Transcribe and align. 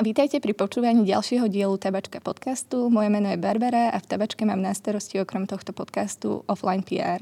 Vítajte 0.00 0.40
pri 0.40 0.56
počúvaní 0.56 1.04
ďalšieho 1.04 1.52
dielu 1.52 1.76
Tabačka 1.76 2.24
podcastu. 2.24 2.88
Moje 2.88 3.12
meno 3.12 3.28
je 3.28 3.36
Barbara 3.36 3.92
a 3.92 4.00
v 4.00 4.08
Tabačke 4.08 4.48
mám 4.48 4.56
na 4.56 4.72
starosti 4.72 5.20
okrem 5.20 5.44
tohto 5.44 5.76
podcastu 5.76 6.40
offline 6.48 6.80
PR. 6.80 7.20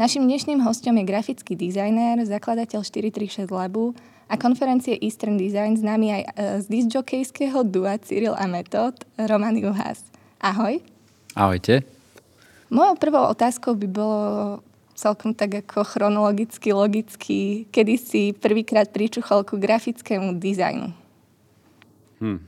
Našim 0.00 0.24
dnešným 0.24 0.64
hostom 0.64 0.96
je 0.96 1.04
grafický 1.04 1.52
dizajner, 1.52 2.24
zakladateľ 2.24 2.88
436 2.88 3.52
Labu 3.52 3.92
a 4.32 4.40
konferencie 4.40 4.96
Eastern 4.96 5.36
Design 5.36 5.76
známy 5.76 6.06
aj 6.08 6.22
e, 6.24 6.28
z 6.64 6.66
disjokejského 6.72 7.60
dua 7.68 8.00
Cyril 8.00 8.32
a 8.32 8.48
Metod, 8.48 8.96
Roman 9.20 9.60
Juhás. 9.60 10.00
Ahoj. 10.40 10.80
Ahojte. 11.36 11.84
Mojou 12.72 12.96
prvou 12.96 13.28
otázkou 13.28 13.76
by 13.76 13.88
bolo 13.92 14.20
celkom 14.96 15.36
tak 15.36 15.68
ako 15.68 15.84
chronologicky, 15.84 16.72
logicky, 16.72 17.68
kedy 17.68 17.94
si 18.00 18.32
prvýkrát 18.32 18.88
pričuchol 18.88 19.44
ku 19.44 19.60
grafickému 19.60 20.40
dizajnu? 20.40 21.05
Hm. 22.20 22.38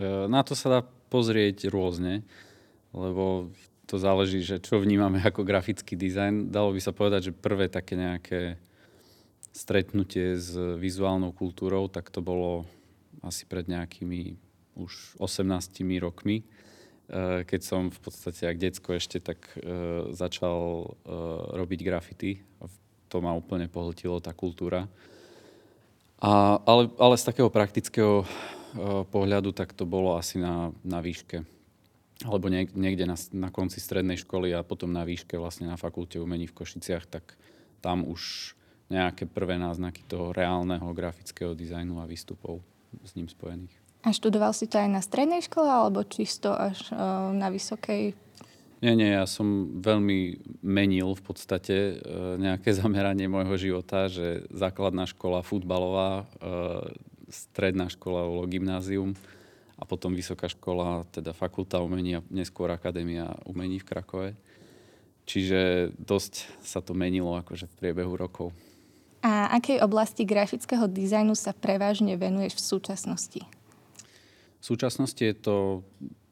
E, 0.00 0.04
na 0.28 0.40
to 0.40 0.56
sa 0.56 0.68
dá 0.68 0.80
pozrieť 1.12 1.68
rôzne, 1.68 2.24
lebo 2.96 3.52
to 3.84 3.98
záleží, 3.98 4.40
že 4.40 4.62
čo 4.62 4.80
vnímame 4.80 5.20
ako 5.28 5.44
grafický 5.44 5.98
dizajn. 5.98 6.48
Dalo 6.48 6.72
by 6.72 6.80
sa 6.80 6.96
povedať, 6.96 7.30
že 7.30 7.36
prvé 7.36 7.68
také 7.68 7.98
nejaké 7.98 8.56
stretnutie 9.50 10.38
s 10.38 10.54
vizuálnou 10.78 11.34
kultúrou, 11.34 11.90
tak 11.90 12.08
to 12.08 12.22
bolo 12.22 12.64
asi 13.20 13.44
pred 13.44 13.66
nejakými 13.66 14.38
už 14.78 15.18
18 15.18 15.82
rokmi, 16.00 16.40
e, 16.40 16.44
keď 17.44 17.60
som 17.60 17.90
v 17.90 17.98
podstate 18.00 18.46
ako 18.48 18.62
decko 18.62 18.90
ešte 18.96 19.18
tak 19.20 19.42
e, 19.58 20.08
začal 20.14 20.94
robiť 21.52 21.80
grafity. 21.82 22.40
To 23.10 23.18
ma 23.18 23.34
úplne 23.34 23.66
pohltilo, 23.66 24.22
tá 24.22 24.30
kultúra. 24.30 24.86
A, 26.22 26.62
ale, 26.62 26.92
ale 26.94 27.18
z 27.18 27.26
takého 27.26 27.50
praktického 27.50 28.22
pohľadu, 29.10 29.50
tak 29.56 29.74
to 29.74 29.88
bolo 29.88 30.14
asi 30.14 30.38
na, 30.38 30.70
na 30.86 31.02
výške. 31.02 31.42
Alebo 32.20 32.52
niekde 32.52 33.08
na, 33.08 33.16
na 33.32 33.48
konci 33.48 33.80
strednej 33.80 34.20
školy 34.20 34.52
a 34.52 34.60
potom 34.60 34.92
na 34.92 35.08
výške 35.08 35.40
vlastne 35.40 35.66
na 35.66 35.80
fakulte 35.80 36.20
umení 36.20 36.44
v 36.46 36.56
Košiciach, 36.56 37.08
tak 37.08 37.34
tam 37.80 38.04
už 38.04 38.52
nejaké 38.90 39.24
prvé 39.24 39.56
náznaky 39.56 40.04
toho 40.04 40.34
reálneho 40.34 40.90
grafického 40.92 41.56
dizajnu 41.56 42.02
a 42.02 42.10
výstupov 42.10 42.60
s 43.06 43.14
ním 43.14 43.30
spojených. 43.30 43.72
A 44.02 44.10
študoval 44.10 44.56
si 44.56 44.66
to 44.66 44.80
aj 44.80 44.88
na 44.90 45.00
strednej 45.04 45.44
škole 45.44 45.68
alebo 45.68 46.02
čisto 46.02 46.50
až 46.50 46.90
uh, 46.90 47.30
na 47.36 47.52
vysokej? 47.52 48.16
Nie, 48.80 48.96
nie, 48.96 49.12
ja 49.12 49.28
som 49.28 49.76
veľmi 49.76 50.40
menil 50.64 51.12
v 51.12 51.22
podstate 51.22 52.00
uh, 52.00 52.40
nejaké 52.40 52.74
zameranie 52.80 53.30
môjho 53.30 53.56
života, 53.56 54.10
že 54.10 54.44
základná 54.50 55.06
škola 55.06 55.44
futbalová, 55.46 56.24
uh, 56.42 56.90
stredná 57.30 57.88
škola 57.88 58.26
bolo 58.26 58.44
gymnázium 58.50 59.14
a 59.80 59.88
potom 59.88 60.12
vysoká 60.12 60.50
škola, 60.50 61.08
teda 61.08 61.32
fakulta 61.32 61.80
umení 61.80 62.20
a 62.20 62.26
neskôr 62.28 62.68
akadémia 62.68 63.32
umení 63.48 63.80
v 63.80 63.88
Krakove. 63.88 64.30
Čiže 65.24 65.94
dosť 65.96 66.60
sa 66.60 66.84
to 66.84 66.92
menilo 66.92 67.32
akože 67.38 67.70
v 67.70 67.78
priebehu 67.78 68.18
rokov. 68.18 68.52
A 69.20 69.52
akej 69.56 69.80
oblasti 69.84 70.24
grafického 70.24 70.88
dizajnu 70.88 71.36
sa 71.36 71.52
prevažne 71.52 72.16
venuješ 72.16 72.56
v 72.56 72.66
súčasnosti? 72.76 73.40
V 74.60 74.64
súčasnosti 74.64 75.20
je 75.20 75.36
to 75.36 75.86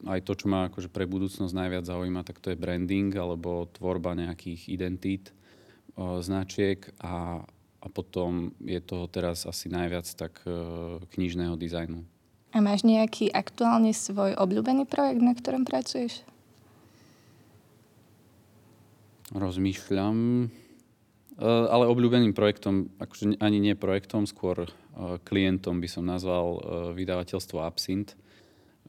aj 0.05 0.21
to, 0.21 0.33
čo 0.37 0.45
ma 0.45 0.69
akože 0.69 0.89
pre 0.93 1.09
budúcnosť 1.09 1.53
najviac 1.53 1.85
zaujíma, 1.85 2.21
tak 2.21 2.37
to 2.37 2.53
je 2.53 2.61
branding 2.61 3.09
alebo 3.17 3.65
tvorba 3.73 4.13
nejakých 4.13 4.69
identít, 4.69 5.33
o, 5.97 6.21
značiek 6.21 6.85
a 7.01 7.41
a 7.79 7.87
potom 7.87 8.51
je 8.59 8.79
toho 8.83 9.07
teraz 9.07 9.47
asi 9.47 9.71
najviac 9.71 10.03
tak 10.19 10.43
e, 10.43 10.51
knižného 11.15 11.55
dizajnu. 11.55 12.03
A 12.51 12.57
máš 12.59 12.83
nejaký 12.83 13.31
aktuálne 13.31 13.95
svoj 13.95 14.35
obľúbený 14.35 14.83
projekt, 14.89 15.21
na 15.23 15.31
ktorom 15.31 15.63
pracuješ? 15.63 16.25
Rozmýšľam. 19.31 20.17
E, 20.43 21.47
ale 21.47 21.87
obľúbeným 21.87 22.35
projektom, 22.35 22.91
akože 22.99 23.39
ani 23.39 23.63
nie 23.63 23.79
projektom, 23.79 24.27
skôr 24.27 24.67
e, 24.67 24.69
klientom 25.23 25.79
by 25.79 25.87
som 25.87 26.03
nazval 26.03 26.59
vydavateľstvo 26.95 27.63
Absint. 27.63 28.19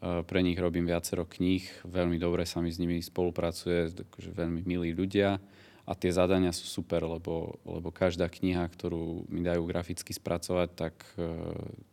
Pre 0.00 0.41
nich 0.41 0.56
robím 0.56 0.88
viacero 0.88 1.28
kníh, 1.28 1.60
veľmi 1.84 2.16
dobre 2.16 2.48
sa 2.48 2.64
mi 2.64 2.72
s 2.72 2.81
nimi 2.81 3.04
spolupracuje, 3.04 3.93
akože 4.09 4.32
veľmi 4.32 4.64
milí 4.64 4.97
ľudia 4.97 5.37
a 5.90 5.92
tie 5.98 6.14
zadania 6.14 6.54
sú 6.54 6.70
super, 6.70 7.02
lebo, 7.02 7.58
lebo 7.66 7.90
každá 7.90 8.30
kniha, 8.30 8.62
ktorú 8.70 9.26
mi 9.26 9.42
dajú 9.42 9.66
graficky 9.66 10.14
spracovať, 10.14 10.68
tak, 10.78 10.94
e, 11.18 11.26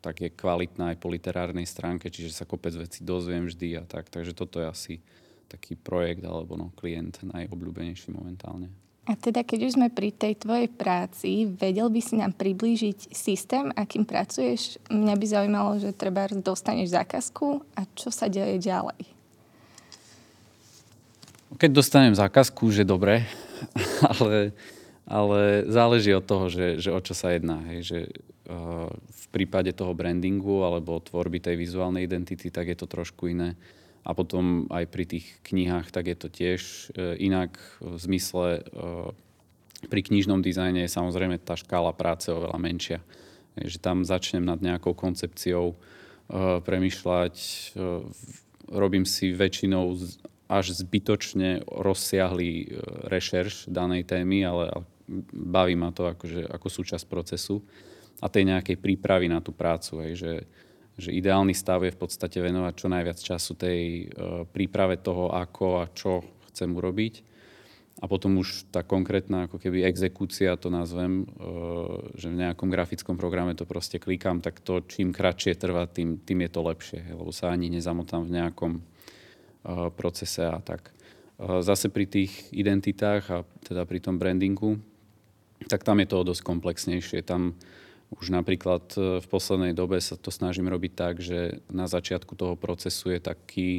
tak 0.05 0.21
je 0.21 0.29
kvalitná 0.29 0.93
aj 0.93 1.01
po 1.01 1.09
literárnej 1.09 1.65
stránke, 1.65 2.13
čiže 2.13 2.29
sa 2.29 2.45
kopec 2.45 2.77
vecí 2.77 3.01
dozviem 3.01 3.49
vždy 3.49 3.81
a 3.81 3.83
tak. 3.89 4.13
Takže 4.13 4.37
toto 4.37 4.61
je 4.61 4.69
asi 4.69 4.93
taký 5.49 5.73
projekt 5.73 6.21
alebo 6.21 6.53
no, 6.53 6.69
klient 6.77 7.25
najobľúbenejší 7.25 8.13
momentálne. 8.13 8.69
A 9.07 9.17
teda 9.17 9.41
keď 9.41 9.71
už 9.71 9.75
sme 9.79 9.87
pri 9.89 10.13
tej 10.13 10.35
tvojej 10.45 10.69
práci, 10.69 11.47
vedel 11.47 11.89
by 11.89 12.01
si 12.03 12.19
nám 12.19 12.37
priblížiť 12.37 13.15
systém, 13.15 13.71
akým 13.73 14.05
pracuješ? 14.05 14.77
Mňa 14.93 15.15
by 15.15 15.25
zaujímalo, 15.25 15.71
že 15.81 15.95
treba 15.95 16.27
dostaneš 16.29 16.93
zákazku 16.93 17.65
a 17.73 17.87
čo 17.97 18.13
sa 18.13 18.29
deje 18.29 18.61
ďalej? 18.61 18.99
Keď 21.55 21.71
dostanem 21.71 22.11
zákazku, 22.11 22.67
že 22.69 22.83
dobre, 22.83 23.23
ale, 24.18 24.51
ale 25.07 25.41
záleží 25.68 26.12
od 26.13 26.25
toho, 26.25 26.45
že, 26.51 26.81
že 26.81 26.90
o 26.94 27.00
čo 27.01 27.13
sa 27.18 27.34
jedná. 27.34 27.62
Hej, 27.72 27.79
že 27.84 28.00
uh, 28.50 28.90
v 28.94 29.25
prípade 29.34 29.72
toho 29.73 29.94
brandingu 29.97 30.63
alebo 30.63 31.01
tvorby 31.01 31.41
tej 31.44 31.56
vizuálnej 31.56 32.06
identity, 32.06 32.51
tak 32.51 32.69
je 32.72 32.78
to 32.78 32.88
trošku 32.88 33.31
iné. 33.31 33.57
A 34.07 34.16
potom 34.16 34.72
aj 34.72 34.88
pri 34.88 35.03
tých 35.03 35.28
knihách, 35.44 35.91
tak 35.91 36.07
je 36.07 36.18
to 36.18 36.28
tiež 36.31 36.62
uh, 36.95 37.16
inak 37.19 37.59
v 37.84 37.95
zmysle 38.00 38.63
uh, 38.73 39.12
pri 39.85 40.01
knižnom 40.01 40.41
dizajne 40.41 40.81
je 40.81 40.89
samozrejme 40.89 41.38
tá 41.38 41.53
škála 41.53 41.94
práce 41.94 42.34
oveľa 42.34 42.57
menšia. 42.57 43.00
Že 43.57 43.78
tam 43.78 43.97
začnem 44.01 44.41
nad 44.41 44.57
nejakou 44.57 44.97
koncepciou 44.97 45.78
uh, 45.78 46.57
premyšľať, 46.66 47.35
uh, 47.78 48.01
robím 48.74 49.06
si 49.06 49.38
väčšinou 49.38 49.94
až 50.47 50.71
zbytočne 50.71 51.67
rozsiahlý 51.67 52.51
e, 52.63 52.67
rešerš 53.11 53.67
danej 53.67 54.07
témy, 54.07 54.47
ale 54.47 54.87
baví 55.31 55.75
ma 55.75 55.91
to 55.91 56.07
akože, 56.07 56.47
ako 56.47 56.67
súčasť 56.67 57.05
procesu 57.07 57.63
a 58.19 58.27
tej 58.27 58.49
nejakej 58.49 58.79
prípravy 58.79 59.31
na 59.31 59.39
tú 59.43 59.55
prácu. 59.55 60.03
Hej, 60.03 60.13
že, 60.19 60.33
že 60.99 61.09
ideálny 61.15 61.55
stav 61.55 61.83
je 61.83 61.95
v 61.95 61.99
podstate 61.99 62.39
venovať 62.43 62.73
čo 62.75 62.87
najviac 62.91 63.19
času 63.19 63.53
tej 63.55 63.79
uh, 64.07 64.43
príprave 64.49 64.99
toho, 64.99 65.31
ako 65.31 65.65
a 65.79 65.85
čo 65.93 66.25
chcem 66.51 66.73
urobiť. 66.73 67.23
A 67.97 68.05
potom 68.05 68.37
už 68.37 68.69
tá 68.69 68.85
konkrétna 68.85 69.49
ako 69.49 69.57
keby 69.57 69.81
exekúcia, 69.81 70.53
to 70.59 70.69
nazvem, 70.69 71.23
uh, 71.23 72.03
že 72.17 72.27
v 72.27 72.39
nejakom 72.43 72.67
grafickom 72.67 73.15
programe 73.15 73.55
to 73.55 73.63
proste 73.63 74.01
klikám, 74.01 74.43
tak 74.43 74.59
to 74.59 74.83
čím 74.83 75.13
kratšie 75.13 75.55
trvá, 75.55 75.87
tým, 75.87 76.19
tým 76.19 76.43
je 76.43 76.51
to 76.51 76.61
lepšie. 76.65 77.01
Lebo 77.15 77.31
sa 77.31 77.53
ani 77.53 77.71
nezamotám 77.71 78.27
v 78.27 78.33
nejakom 78.33 78.73
procese 79.95 80.45
a 80.45 80.59
tak. 80.59 80.97
Eh, 81.38 81.62
zase 81.62 81.94
pri 81.94 82.09
tých 82.09 82.50
identitách 82.50 83.23
a 83.29 83.38
teda 83.62 83.85
pri 83.85 84.01
tom 84.01 84.18
brandingu, 84.18 84.81
tak 85.69 85.85
tam 85.85 86.01
je 86.01 86.09
to 86.09 86.25
dosť 86.25 86.41
komplexnejšie. 86.41 87.22
Tam 87.22 87.53
už 88.09 88.34
napríklad 88.34 88.84
eh, 88.97 89.22
v 89.22 89.28
poslednej 89.29 89.78
dobe 89.78 90.01
sa 90.01 90.18
to 90.18 90.34
snažím 90.34 90.66
robiť 90.66 90.91
tak, 90.97 91.22
že 91.22 91.62
na 91.69 91.85
začiatku 91.85 92.34
toho 92.34 92.57
procesu 92.57 93.13
je 93.13 93.22
taký 93.22 93.69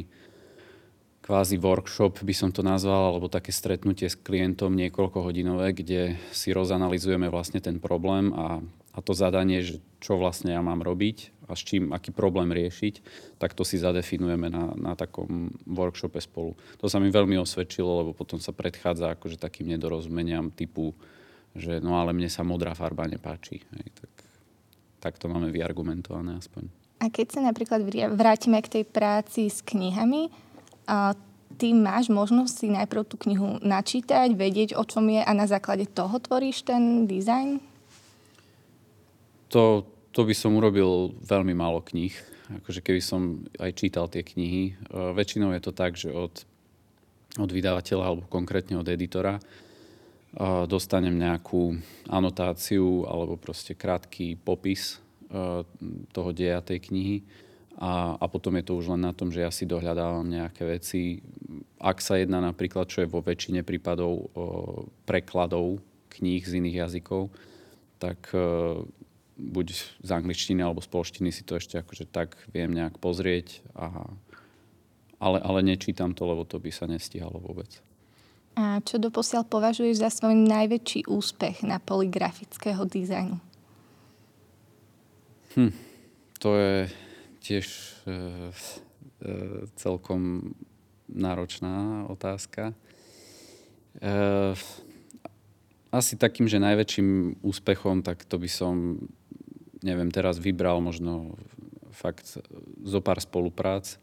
kvázi 1.19 1.59
workshop, 1.59 2.23
by 2.23 2.31
som 2.33 2.49
to 2.49 2.63
nazval, 2.63 3.11
alebo 3.11 3.27
také 3.27 3.51
stretnutie 3.51 4.07
s 4.07 4.15
klientom 4.15 4.73
niekoľko 4.79 5.19
hodinové, 5.19 5.75
kde 5.75 6.15
si 6.31 6.55
rozanalizujeme 6.55 7.27
vlastne 7.27 7.59
ten 7.59 7.77
problém 7.77 8.31
a, 8.33 8.63
a 8.95 8.99
to 9.03 9.11
zadanie, 9.11 9.61
že 9.61 9.83
čo 9.99 10.15
vlastne 10.15 10.55
ja 10.55 10.63
mám 10.63 10.79
robiť 10.79 11.38
a 11.49 11.57
s 11.57 11.65
čím, 11.65 11.89
aký 11.89 12.13
problém 12.13 12.53
riešiť, 12.53 13.01
tak 13.41 13.57
to 13.57 13.65
si 13.65 13.81
zadefinujeme 13.81 14.47
na, 14.53 14.71
na 14.77 14.93
takom 14.93 15.49
workshope 15.65 16.21
spolu. 16.21 16.53
To 16.77 16.85
sa 16.85 17.01
mi 17.01 17.09
veľmi 17.09 17.35
osvedčilo, 17.41 18.05
lebo 18.05 18.11
potom 18.13 18.37
sa 18.37 18.53
predchádza 18.53 19.17
akože 19.17 19.41
takým 19.41 19.73
nedorozumeniam 19.73 20.53
typu, 20.53 20.93
že 21.57 21.81
no 21.81 21.97
ale 21.97 22.13
mne 22.13 22.29
sa 22.29 22.45
modrá 22.45 22.77
farba 22.77 23.09
nepáči. 23.09 23.65
Hej, 23.73 23.87
tak, 23.97 24.11
tak 25.01 25.13
to 25.17 25.25
máme 25.25 25.49
vyargumentované 25.49 26.37
aspoň. 26.37 26.69
A 26.99 27.07
keď 27.09 27.39
sa 27.39 27.41
napríklad 27.41 27.81
vrátime 28.13 28.59
k 28.61 28.79
tej 28.79 28.83
práci 28.85 29.47
s 29.47 29.63
knihami, 29.63 30.29
a 30.89 31.13
ty 31.61 31.71
máš 31.71 32.09
možnosť 32.09 32.53
si 32.53 32.67
najprv 32.73 33.03
tú 33.05 33.15
knihu 33.29 33.61
načítať, 33.61 34.33
vedieť, 34.33 34.73
o 34.73 34.83
čom 34.83 35.05
je 35.07 35.21
a 35.21 35.31
na 35.37 35.45
základe 35.45 35.85
toho 35.85 36.17
tvoríš 36.17 36.65
ten 36.65 37.05
dizajn? 37.05 37.61
To, 39.53 39.85
to 40.19 40.27
by 40.27 40.35
som 40.35 40.51
urobil 40.59 41.15
veľmi 41.23 41.55
málo 41.55 41.79
kníh. 41.79 42.11
Akože 42.59 42.83
keby 42.83 42.99
som 42.99 43.39
aj 43.55 43.71
čítal 43.71 44.11
tie 44.11 44.19
knihy. 44.19 44.75
E, 44.75 45.15
väčšinou 45.15 45.55
je 45.55 45.63
to 45.63 45.71
tak, 45.71 45.95
že 45.95 46.11
od, 46.11 46.43
od 47.39 47.47
vydavateľa 47.47 48.03
alebo 48.03 48.27
konkrétne 48.27 48.75
od 48.75 48.83
editora 48.91 49.39
e, 49.39 49.41
dostanem 50.67 51.15
nejakú 51.15 51.79
anotáciu 52.11 53.07
alebo 53.07 53.39
proste 53.39 53.79
krátky 53.79 54.35
popis 54.35 54.99
e, 55.31 55.63
toho 56.11 56.29
deja 56.35 56.59
tej 56.59 56.83
knihy 56.91 57.23
a, 57.79 58.19
a 58.19 58.25
potom 58.27 58.59
je 58.59 58.67
to 58.67 58.75
už 58.75 58.91
len 58.91 59.07
na 59.07 59.15
tom, 59.15 59.31
že 59.31 59.39
ja 59.39 59.55
si 59.55 59.63
dohľadávam 59.63 60.27
nejaké 60.27 60.67
veci. 60.67 61.23
Ak 61.79 62.03
sa 62.03 62.19
jedná 62.19 62.43
napríklad, 62.43 62.91
čo 62.91 63.07
je 63.07 63.07
vo 63.07 63.23
väčšine 63.23 63.63
prípadov 63.63 64.35
o, 64.35 64.83
prekladov 65.07 65.79
kníh 66.11 66.43
z 66.43 66.59
iných 66.59 66.75
jazykov, 66.83 67.31
tak 68.03 68.35
buď 69.39 69.67
z 70.03 70.09
angličtiny 70.11 70.59
alebo 70.59 70.83
z 70.83 70.91
polštiny 70.91 71.31
si 71.31 71.47
to 71.47 71.55
ešte 71.55 71.79
akože 71.79 72.11
tak 72.11 72.35
viem 72.51 72.75
nejak 72.75 72.99
pozrieť. 72.99 73.63
A, 73.73 74.11
ale, 75.23 75.39
ale 75.39 75.59
nečítam 75.63 76.11
to, 76.11 76.27
lebo 76.27 76.43
to 76.43 76.59
by 76.59 76.69
sa 76.69 76.85
nestihalo 76.85 77.39
vôbec. 77.39 77.79
A 78.59 78.83
čo 78.83 78.99
doposiaľ 78.99 79.47
považuješ 79.47 80.03
za 80.03 80.11
svoj 80.11 80.35
najväčší 80.35 81.07
úspech 81.07 81.63
na 81.63 81.79
poli 81.79 82.11
grafického 82.11 82.83
dizajnu? 82.83 83.39
Hm, 85.55 85.73
to 86.43 86.49
je 86.59 86.75
tiež 87.39 87.65
e, 87.65 88.11
e, 88.11 88.21
celkom 89.79 90.53
náročná 91.07 92.05
otázka. 92.11 92.75
E, 93.97 94.13
asi 95.89 96.13
takým, 96.21 96.45
že 96.45 96.61
najväčším 96.61 97.41
úspechom, 97.41 98.05
tak 98.05 98.21
to 98.29 98.37
by 98.37 98.45
som, 98.45 99.07
neviem, 99.83 100.09
teraz 100.11 100.39
vybral 100.39 100.83
možno 100.83 101.35
fakt 101.91 102.39
zo 102.83 102.99
pár 103.03 103.19
spoluprác 103.19 103.95
e, 103.95 103.97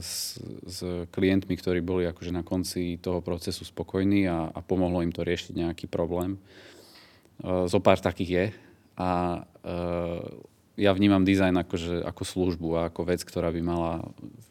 s, 0.00 0.40
s 0.66 0.78
klientmi, 1.12 1.54
ktorí 1.56 1.80
boli 1.80 2.04
akože 2.08 2.32
na 2.32 2.44
konci 2.44 3.00
toho 3.00 3.24
procesu 3.24 3.64
spokojní 3.64 4.26
a, 4.28 4.50
a 4.50 4.60
pomohlo 4.60 5.00
im 5.04 5.12
to 5.14 5.24
riešiť 5.24 5.54
nejaký 5.56 5.86
problém. 5.88 6.36
E, 6.36 7.68
zo 7.68 7.78
pár 7.80 8.00
takých 8.00 8.30
je 8.30 8.46
a 9.00 9.10
e, 9.64 9.70
ja 10.80 10.96
vnímam 10.96 11.24
dizajn 11.24 11.60
akože, 11.60 12.08
ako 12.08 12.22
službu 12.24 12.68
a 12.80 12.80
ako 12.88 13.04
vec, 13.04 13.20
ktorá 13.20 13.52
by 13.52 13.60
mala 13.60 13.92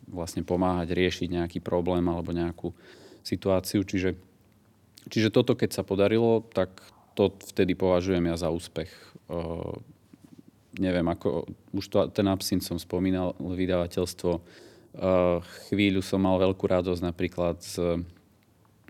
vlastne 0.06 0.46
pomáhať 0.46 0.94
riešiť 0.94 1.28
nejaký 1.42 1.60
problém 1.62 2.06
alebo 2.06 2.30
nejakú 2.30 2.70
situáciu. 3.25 3.82
Čiže, 3.82 4.14
čiže 5.10 5.34
toto, 5.34 5.58
keď 5.58 5.74
sa 5.74 5.84
podarilo, 5.86 6.46
tak 6.54 6.70
to 7.18 7.34
vtedy 7.54 7.74
považujem 7.74 8.30
ja 8.30 8.38
za 8.38 8.54
úspech. 8.54 8.94
Neviem, 10.77 11.07
ako 11.10 11.50
už 11.74 11.86
to, 11.89 11.98
ten 12.13 12.30
absint 12.30 12.62
som 12.62 12.77
spomínal, 12.77 13.33
vydavateľstvo. 13.42 14.31
Uh, 14.89 15.42
chvíľu 15.69 16.06
som 16.06 16.21
mal 16.21 16.38
veľkú 16.38 16.66
radosť 16.66 17.01
napríklad 17.01 17.57
z 17.62 18.06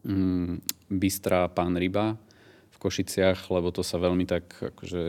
um, 0.03 0.59
Bystra 0.91 1.47
Pán 1.47 1.79
Ryba 1.79 2.19
v 2.71 2.77
Košiciach, 2.79 3.47
lebo 3.47 3.71
to 3.71 3.83
sa 3.83 3.95
veľmi 3.95 4.27
tak 4.27 4.47
akože 4.59 5.03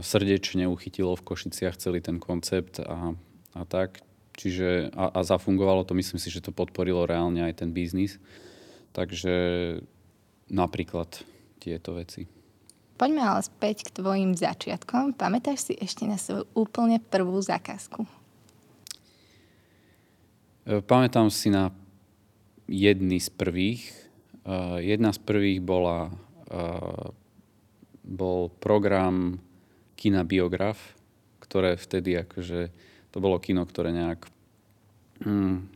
srdečne 0.00 0.64
uchytilo 0.68 1.12
v 1.16 1.26
Košiciach 1.26 1.76
celý 1.76 2.00
ten 2.00 2.16
koncept 2.16 2.80
a, 2.80 3.12
a 3.52 3.62
tak. 3.68 4.00
Čiže, 4.36 4.92
a, 4.92 5.16
a 5.16 5.20
zafungovalo 5.24 5.84
to, 5.84 5.96
myslím 5.96 6.20
si, 6.20 6.28
že 6.28 6.44
to 6.44 6.52
podporilo 6.52 7.08
reálne 7.08 7.40
aj 7.44 7.64
ten 7.64 7.72
biznis. 7.72 8.20
Takže 8.92 9.36
napríklad 10.48 11.08
tieto 11.60 11.96
veci. 11.96 12.28
Poďme 12.96 13.20
ale 13.20 13.44
späť 13.44 13.84
k 13.84 14.00
tvojim 14.00 14.32
začiatkom. 14.32 15.12
Pamätáš 15.12 15.68
si 15.68 15.74
ešte 15.76 16.08
na 16.08 16.16
svoju 16.16 16.48
úplne 16.56 16.96
prvú 16.96 17.36
zákazku? 17.44 18.08
E, 20.64 20.80
pamätám 20.80 21.28
si 21.28 21.52
na 21.52 21.76
jedny 22.66 23.22
z 23.22 23.30
prvých. 23.30 23.84
Uh, 24.46 24.78
jedna 24.78 25.10
z 25.10 25.18
prvých 25.26 25.58
bola, 25.58 26.06
uh, 26.54 27.10
bol 28.06 28.46
program 28.62 29.42
kina 29.98 30.22
Biograf, 30.22 30.94
ktoré 31.42 31.74
vtedy 31.74 32.14
akože, 32.22 32.70
to 33.10 33.18
bolo 33.18 33.42
kino, 33.42 33.66
ktoré 33.66 33.90
nejak 33.90 34.30
hm, 35.26 35.66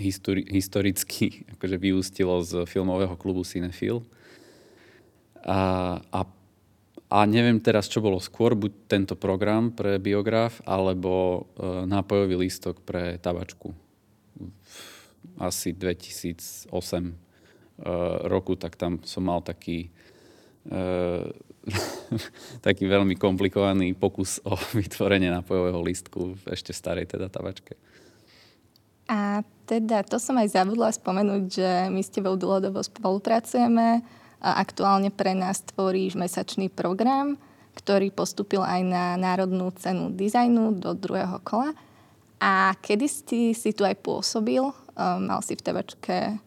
histori- 0.00 0.48
historicky 0.48 1.44
akože 1.58 1.76
vyústilo 1.76 2.40
z 2.40 2.64
filmového 2.64 3.16
klubu 3.20 3.44
Cinefil. 3.44 4.00
A, 5.44 6.00
a, 6.00 6.20
a 7.10 7.26
neviem 7.26 7.58
teraz, 7.58 7.90
čo 7.90 7.98
bolo 7.98 8.22
skôr, 8.22 8.54
buď 8.54 8.72
tento 8.86 9.14
program 9.18 9.74
pre 9.74 9.98
biograf, 9.98 10.62
alebo 10.62 11.42
e, 11.58 11.82
nápojový 11.90 12.46
lístok 12.46 12.86
pre 12.86 13.18
tabačku. 13.18 13.74
Asi 15.42 15.74
2008 15.74 16.70
e, 16.70 17.14
roku, 18.30 18.54
tak 18.54 18.78
tam 18.78 19.02
som 19.02 19.26
mal 19.26 19.42
taký 19.42 19.90
e, 20.70 20.78
taký 22.66 22.86
veľmi 22.86 23.18
komplikovaný 23.18 23.98
pokus 23.98 24.38
o 24.46 24.54
vytvorenie 24.78 25.34
nápojového 25.34 25.82
listku 25.82 26.38
v 26.38 26.42
ešte 26.54 26.70
starej 26.70 27.10
teda 27.10 27.26
tabačke. 27.26 27.74
A 29.10 29.42
teda 29.66 30.06
to 30.06 30.22
som 30.22 30.38
aj 30.38 30.54
zabudla 30.54 30.94
spomenúť, 30.94 31.42
že 31.50 31.70
my 31.90 31.98
s 31.98 32.14
tebou 32.14 32.38
dlhodobo 32.38 32.78
spolupracujeme 32.78 34.06
aktuálne 34.40 35.12
pre 35.12 35.36
nás 35.36 35.60
tvoríš 35.60 36.16
mesačný 36.16 36.72
program, 36.72 37.36
ktorý 37.76 38.10
postupil 38.10 38.64
aj 38.64 38.80
na 38.82 39.04
Národnú 39.20 39.70
cenu 39.76 40.10
dizajnu 40.12 40.80
do 40.80 40.96
druhého 40.96 41.38
kola. 41.44 41.76
A 42.40 42.72
kedy 42.80 43.06
si, 43.06 43.40
si 43.52 43.70
tu 43.76 43.84
aj 43.84 44.00
pôsobil? 44.00 44.64
Um, 44.64 45.28
mal 45.28 45.44
si 45.44 45.54
v 45.54 45.64
tabačke 45.64 46.40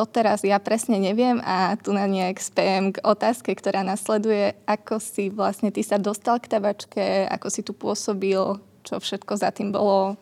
to 0.00 0.06
teraz 0.06 0.40
ja 0.46 0.56
presne 0.62 0.96
neviem 0.96 1.42
a 1.42 1.76
tu 1.76 1.92
na 1.92 2.06
nejak 2.06 2.38
spiem 2.40 2.94
k 2.94 3.02
otázke, 3.02 3.52
ktorá 3.52 3.82
nasleduje, 3.82 4.56
ako 4.64 4.96
si 4.96 5.28
vlastne 5.28 5.74
ty 5.74 5.82
sa 5.82 5.98
dostal 5.98 6.38
k 6.38 6.48
tabačke, 6.48 7.26
ako 7.28 7.46
si 7.50 7.60
tu 7.66 7.74
pôsobil, 7.74 8.38
čo 8.86 8.94
všetko 8.96 9.32
za 9.36 9.50
tým 9.50 9.74
bolo. 9.74 10.16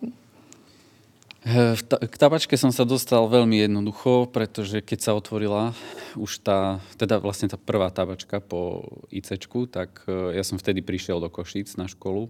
K 1.88 2.14
tabačke 2.20 2.60
som 2.60 2.68
sa 2.68 2.84
dostal 2.84 3.24
veľmi 3.24 3.64
jednoducho, 3.64 4.28
pretože 4.28 4.84
keď 4.84 4.98
sa 5.00 5.16
otvorila 5.16 5.72
už 6.12 6.44
tá, 6.44 6.76
teda 7.00 7.16
vlastne 7.24 7.48
tá 7.48 7.56
prvá 7.56 7.88
tabačka 7.88 8.44
po 8.44 8.84
ICčku, 9.08 9.64
tak 9.64 10.04
e, 10.04 10.36
ja 10.36 10.44
som 10.44 10.60
vtedy 10.60 10.84
prišiel 10.84 11.24
do 11.24 11.32
Košíc 11.32 11.72
na 11.80 11.88
školu. 11.88 12.28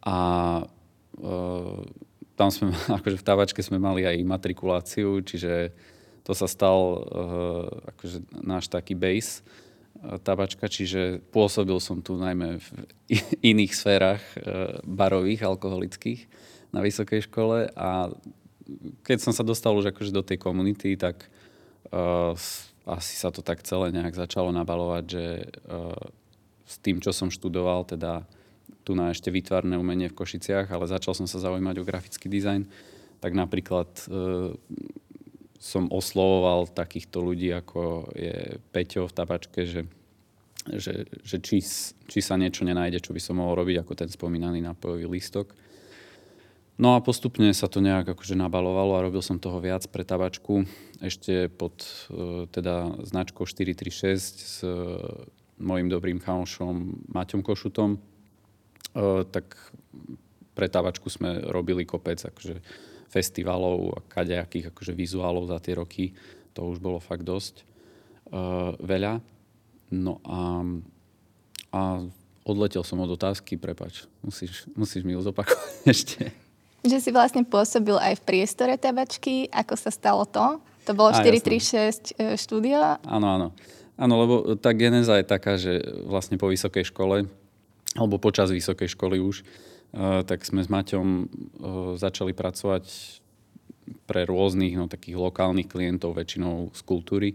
A 0.00 0.16
e, 1.20 1.34
tam 2.32 2.48
sme, 2.48 2.72
akože 2.98 3.20
v 3.20 3.26
távačke 3.28 3.60
sme 3.60 3.76
mali 3.76 4.08
aj 4.08 4.24
matrikuláciu, 4.24 5.20
čiže 5.20 5.76
to 6.24 6.32
sa 6.32 6.48
stal 6.48 7.00
uh, 7.00 7.64
akože 7.96 8.44
náš 8.44 8.68
taký 8.68 8.92
base 8.92 9.40
uh, 9.40 10.20
tabačka, 10.20 10.68
čiže 10.68 11.24
pôsobil 11.32 11.80
som 11.80 12.04
tu 12.04 12.20
najmä 12.20 12.60
v 12.60 12.68
iných 13.40 13.72
sférach 13.72 14.20
uh, 14.36 14.78
barových, 14.84 15.48
alkoholických 15.48 16.28
na 16.70 16.80
vysokej 16.82 17.26
škole 17.26 17.70
a 17.74 18.10
keď 19.02 19.18
som 19.18 19.32
sa 19.34 19.42
dostal 19.42 19.74
už 19.74 19.90
akože 19.90 20.14
do 20.14 20.22
tej 20.22 20.38
komunity, 20.38 20.94
tak 20.94 21.26
uh, 21.90 22.34
asi 22.86 23.14
sa 23.18 23.34
to 23.34 23.42
tak 23.42 23.66
celé 23.66 23.90
nejak 23.90 24.14
začalo 24.14 24.54
nabalovať, 24.54 25.04
že 25.10 25.24
uh, 25.66 25.98
s 26.70 26.78
tým, 26.78 27.02
čo 27.02 27.10
som 27.10 27.34
študoval, 27.34 27.82
teda 27.82 28.22
tu 28.86 28.94
na 28.94 29.10
ešte 29.10 29.28
výtvarné 29.34 29.74
umenie 29.74 30.06
v 30.06 30.18
Košiciach, 30.18 30.70
ale 30.70 30.86
začal 30.86 31.18
som 31.18 31.26
sa 31.26 31.42
zaujímať 31.42 31.82
o 31.82 31.86
grafický 31.86 32.30
dizajn, 32.30 32.62
tak 33.18 33.34
napríklad 33.34 33.90
e, 34.08 34.54
som 35.60 35.90
oslovoval 35.92 36.72
takýchto 36.72 37.20
ľudí, 37.20 37.52
ako 37.52 38.08
je 38.16 38.56
Peťo 38.72 39.10
v 39.10 39.16
tabačke, 39.16 39.68
že, 39.68 39.84
že, 40.72 41.04
že 41.20 41.36
či, 41.42 41.60
či 42.08 42.18
sa 42.24 42.40
niečo 42.40 42.64
nenájde, 42.64 43.04
čo 43.04 43.12
by 43.12 43.20
som 43.20 43.42
mohol 43.42 43.60
robiť, 43.60 43.84
ako 43.84 43.92
ten 43.92 44.08
spomínaný 44.08 44.64
nápojový 44.64 45.04
lístok. 45.04 45.52
No 46.80 46.96
a 46.96 47.04
postupne 47.04 47.52
sa 47.52 47.68
to 47.68 47.84
nejak 47.84 48.16
akože 48.16 48.40
nabalovalo 48.40 48.96
a 48.96 49.04
robil 49.04 49.20
som 49.20 49.36
toho 49.36 49.60
viac 49.60 49.84
pre 49.92 50.00
tabačku. 50.00 50.64
Ešte 51.04 51.52
pod 51.52 51.76
e, 52.08 52.48
teda 52.48 53.04
značkou 53.04 53.44
436 53.44 54.16
s 54.16 54.64
e, 54.64 54.72
mojim 55.60 55.92
dobrým 55.92 56.24
chamošom 56.24 57.04
Maťom 57.12 57.44
Košutom 57.44 58.00
tak 59.30 59.54
pre 60.54 60.66
távačku 60.66 61.06
sme 61.06 61.38
robili 61.46 61.86
kopec 61.86 62.18
akože 62.18 62.58
festivalov 63.10 63.94
a 63.94 63.98
kadejakých 64.06 64.74
akože 64.74 64.92
vizuálov 64.94 65.46
za 65.46 65.62
tie 65.62 65.78
roky. 65.78 66.14
To 66.58 66.70
už 66.70 66.82
bolo 66.82 66.98
fakt 66.98 67.22
dosť 67.22 67.62
veľa. 68.82 69.22
No 69.94 70.18
a, 70.26 70.62
a 71.74 71.82
odletel 72.46 72.82
som 72.86 73.02
od 73.02 73.14
otázky, 73.14 73.58
prepač, 73.58 74.06
musíš, 74.22 74.66
musíš 74.74 75.02
mi 75.06 75.14
ju 75.14 75.22
zopakovať 75.22 75.86
ešte. 75.94 76.49
Že 76.80 76.98
si 76.98 77.10
vlastne 77.12 77.44
pôsobil 77.44 77.96
aj 77.96 78.20
v 78.20 78.26
priestore 78.26 78.74
tabačky, 78.80 79.48
ako 79.52 79.74
sa 79.76 79.92
stalo 79.92 80.24
to? 80.24 80.60
To 80.88 80.92
bolo 80.96 81.12
436 81.12 82.16
e, 82.16 82.34
štúdio? 82.40 82.98
Áno, 83.04 83.26
áno. 83.28 83.48
Áno, 84.00 84.14
lebo 84.16 84.34
tá 84.56 84.72
geneza 84.72 85.20
je 85.20 85.28
taká, 85.28 85.60
že 85.60 85.84
vlastne 86.08 86.40
po 86.40 86.48
vysokej 86.48 86.88
škole 86.88 87.28
alebo 87.98 88.22
počas 88.22 88.54
vysokej 88.54 88.94
školy 88.94 89.18
už, 89.18 89.42
eh, 89.42 90.22
tak 90.24 90.46
sme 90.46 90.62
s 90.62 90.70
Maťom 90.70 91.06
eh, 91.06 91.26
začali 91.98 92.32
pracovať 92.32 92.84
pre 94.06 94.22
rôznych 94.22 94.78
no, 94.78 94.86
takých 94.86 95.18
lokálnych 95.18 95.66
klientov, 95.66 96.14
väčšinou 96.14 96.70
z 96.70 96.80
kultúry, 96.86 97.30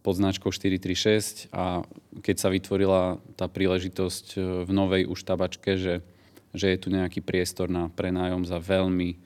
pod 0.00 0.16
značkou 0.16 0.48
436 0.48 1.52
a 1.52 1.84
keď 2.24 2.36
sa 2.40 2.48
vytvorila 2.48 3.20
tá 3.36 3.46
príležitosť 3.52 4.40
v 4.64 4.70
novej 4.72 5.04
už 5.04 5.20
tabačke, 5.28 5.76
že 5.76 6.00
že 6.54 6.70
je 6.74 6.78
tu 6.78 6.88
nejaký 6.90 7.22
priestor 7.22 7.70
na 7.70 7.90
prenájom 7.90 8.42
za 8.42 8.58
veľmi 8.58 9.18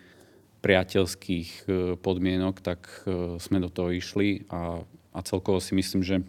priateľských 0.65 1.49
e, 1.49 1.63
podmienok, 2.01 2.65
tak 2.65 2.89
e, 3.05 3.37
sme 3.37 3.61
do 3.61 3.69
toho 3.69 3.93
išli 3.93 4.49
a, 4.49 4.81
a 5.13 5.19
celkovo 5.21 5.61
si 5.61 5.77
myslím, 5.77 6.01
že, 6.01 6.25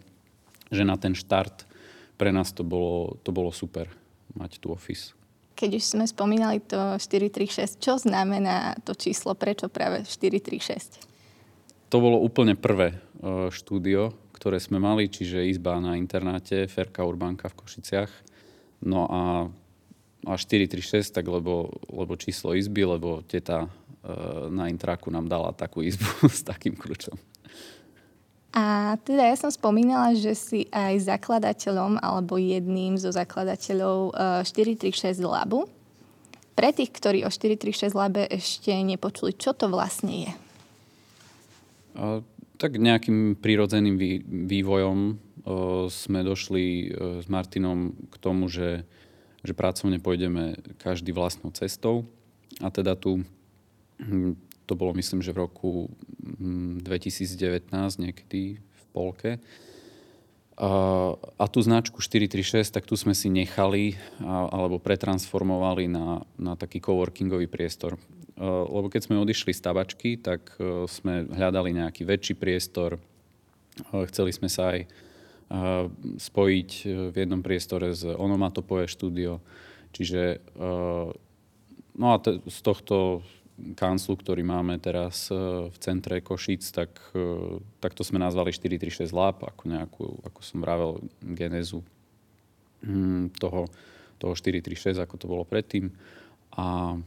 že 0.68 0.84
na 0.84 1.00
ten 1.00 1.16
štart 1.16 1.64
pre 2.20 2.32
nás 2.32 2.52
to 2.52 2.60
bolo, 2.60 3.16
to 3.24 3.32
bolo 3.32 3.48
super 3.48 3.88
mať 4.36 4.60
tu 4.60 4.68
office. 4.72 5.16
Keď 5.56 5.70
už 5.72 5.84
sme 5.84 6.04
spomínali 6.04 6.60
to 6.60 7.00
436, 7.00 7.80
čo 7.80 7.96
znamená 7.96 8.76
to 8.84 8.92
číslo, 8.92 9.32
prečo 9.32 9.72
práve 9.72 10.04
436? 10.04 11.00
To 11.88 11.96
bolo 11.96 12.20
úplne 12.20 12.52
prvé 12.52 12.92
e, 12.92 12.96
štúdio, 13.48 14.12
ktoré 14.36 14.60
sme 14.60 14.76
mali, 14.76 15.08
čiže 15.08 15.48
izba 15.48 15.80
na 15.80 15.96
internáte, 15.96 16.68
Ferka 16.68 17.08
Urbánka 17.08 17.48
v 17.48 17.56
Košiciach. 17.64 18.12
No 18.84 19.08
a, 19.08 19.48
a 20.26 20.34
436, 20.34 21.14
tak 21.14 21.24
lebo, 21.30 21.70
lebo 21.86 22.18
číslo 22.18 22.52
izby, 22.58 22.82
lebo 22.82 23.22
teta 23.22 23.64
e, 23.64 23.68
na 24.50 24.66
intraku 24.66 25.14
nám 25.14 25.30
dala 25.30 25.54
takú 25.54 25.86
izbu 25.86 26.26
s 26.38 26.42
takým 26.42 26.74
kľúčom. 26.74 27.14
A 28.56 28.96
teda 29.04 29.28
ja 29.28 29.36
som 29.36 29.52
spomínala, 29.52 30.16
že 30.16 30.32
si 30.32 30.60
aj 30.72 31.12
zakladateľom 31.12 32.00
alebo 32.00 32.40
jedným 32.40 32.96
zo 32.96 33.12
zakladateľov 33.12 34.16
436 34.42 35.20
e, 35.20 35.28
Labu. 35.28 35.68
Pre 36.56 36.68
tých, 36.72 36.88
ktorí 36.90 37.20
o 37.22 37.30
436 37.30 37.92
Labe 37.92 38.24
ešte 38.26 38.72
nepočuli, 38.72 39.36
čo 39.36 39.52
to 39.52 39.68
vlastne 39.68 40.24
je? 40.24 40.32
A, 42.00 42.24
tak 42.56 42.80
nejakým 42.80 43.36
prírodzeným 43.36 44.00
vývojom 44.48 45.20
sme 45.86 46.20
došli 46.26 46.64
e, 46.64 46.84
s 47.22 47.26
Martinom 47.30 47.94
k 48.10 48.14
tomu, 48.18 48.50
že, 48.50 48.82
že 49.46 49.54
pracovne 49.54 50.02
pôjdeme 50.02 50.58
každý 50.82 51.14
vlastnou 51.14 51.54
cestou. 51.54 52.04
A 52.58 52.68
teda 52.68 52.98
tu 52.98 53.22
hm, 54.02 54.34
to 54.66 54.74
bolo 54.74 54.92
myslím, 54.98 55.22
že 55.22 55.30
v 55.30 55.46
roku 55.46 55.70
2019 56.82 57.70
hm, 57.70 58.02
niekedy 58.02 58.58
v 58.58 58.82
polke. 58.90 59.30
A, 60.56 61.46
tú 61.46 61.60
značku 61.62 62.02
436, 62.02 62.74
tak 62.74 62.84
tu 62.88 62.98
sme 62.98 63.14
si 63.14 63.30
nechali 63.30 63.94
alebo 64.24 64.82
pretransformovali 64.82 65.86
na, 65.86 66.24
na 66.34 66.58
taký 66.58 66.82
coworkingový 66.82 67.46
priestor. 67.46 67.94
A, 68.36 68.66
lebo 68.66 68.90
keď 68.90 69.06
sme 69.06 69.22
odišli 69.22 69.54
z 69.54 69.62
tabačky, 69.62 70.10
tak 70.18 70.50
a, 70.58 70.90
sme 70.90 71.30
hľadali 71.30 71.76
nejaký 71.78 72.02
väčší 72.02 72.34
priestor. 72.34 72.98
A, 73.92 74.02
chceli 74.10 74.34
sme 74.34 74.50
sa 74.50 74.74
aj 74.74 74.90
spojiť 76.18 76.70
v 77.10 77.14
jednom 77.14 77.38
priestore 77.38 77.94
z 77.94 78.14
Onomatopoje 78.18 78.90
štúdio. 78.90 79.38
Čiže 79.94 80.42
a, 80.58 81.10
no 81.96 82.06
a 82.12 82.16
t- 82.18 82.42
z 82.44 82.58
tohto 82.60 83.22
kanclu, 83.56 84.20
ktorý 84.20 84.44
máme 84.44 84.76
teraz 84.76 85.32
v 85.32 85.76
centre 85.80 86.20
Košic, 86.20 86.60
tak, 86.76 86.92
tak 87.80 87.96
to 87.96 88.04
sme 88.04 88.20
nazvali 88.20 88.52
436 88.52 89.08
Lab, 89.16 89.40
ako 89.40 89.62
nejakú, 89.64 90.06
ako 90.28 90.40
som 90.44 90.60
vravel, 90.60 91.00
genézu 91.24 91.80
mm, 92.84 93.40
toho, 93.40 93.64
toho 94.20 94.32
436, 94.36 95.00
ako 95.00 95.14
to 95.16 95.26
bolo 95.26 95.44
predtým. 95.48 95.88
A, 96.52 97.00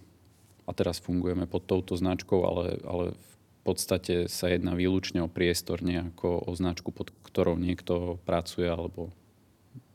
a 0.66 0.72
teraz 0.74 0.98
fungujeme 0.98 1.46
pod 1.46 1.70
touto 1.70 1.94
značkou, 1.94 2.42
ale, 2.42 2.82
ale 2.82 3.06
v 3.14 3.34
podstate 3.64 4.32
sa 4.32 4.48
jedná 4.48 4.76
výlučne 4.76 5.24
o 5.24 5.30
priestor, 5.32 5.84
nejako 5.84 6.46
o 6.48 6.52
značku, 6.56 6.92
pod 6.92 7.12
ktorou 7.28 7.60
niekto 7.60 8.18
pracuje 8.24 8.68
alebo 8.68 9.12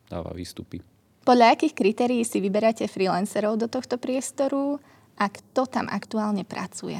dáva 0.09 0.33
výstupy. 0.37 0.85
Podľa 1.25 1.57
akých 1.57 1.73
kritérií 1.73 2.21
si 2.25 2.41
vyberáte 2.41 2.85
freelancerov 2.85 3.57
do 3.57 3.67
tohto 3.69 3.97
priestoru? 3.97 4.77
a 5.19 5.31
kto 5.31 5.67
tam 5.71 5.87
aktuálne 5.87 6.43
pracuje? 6.43 6.99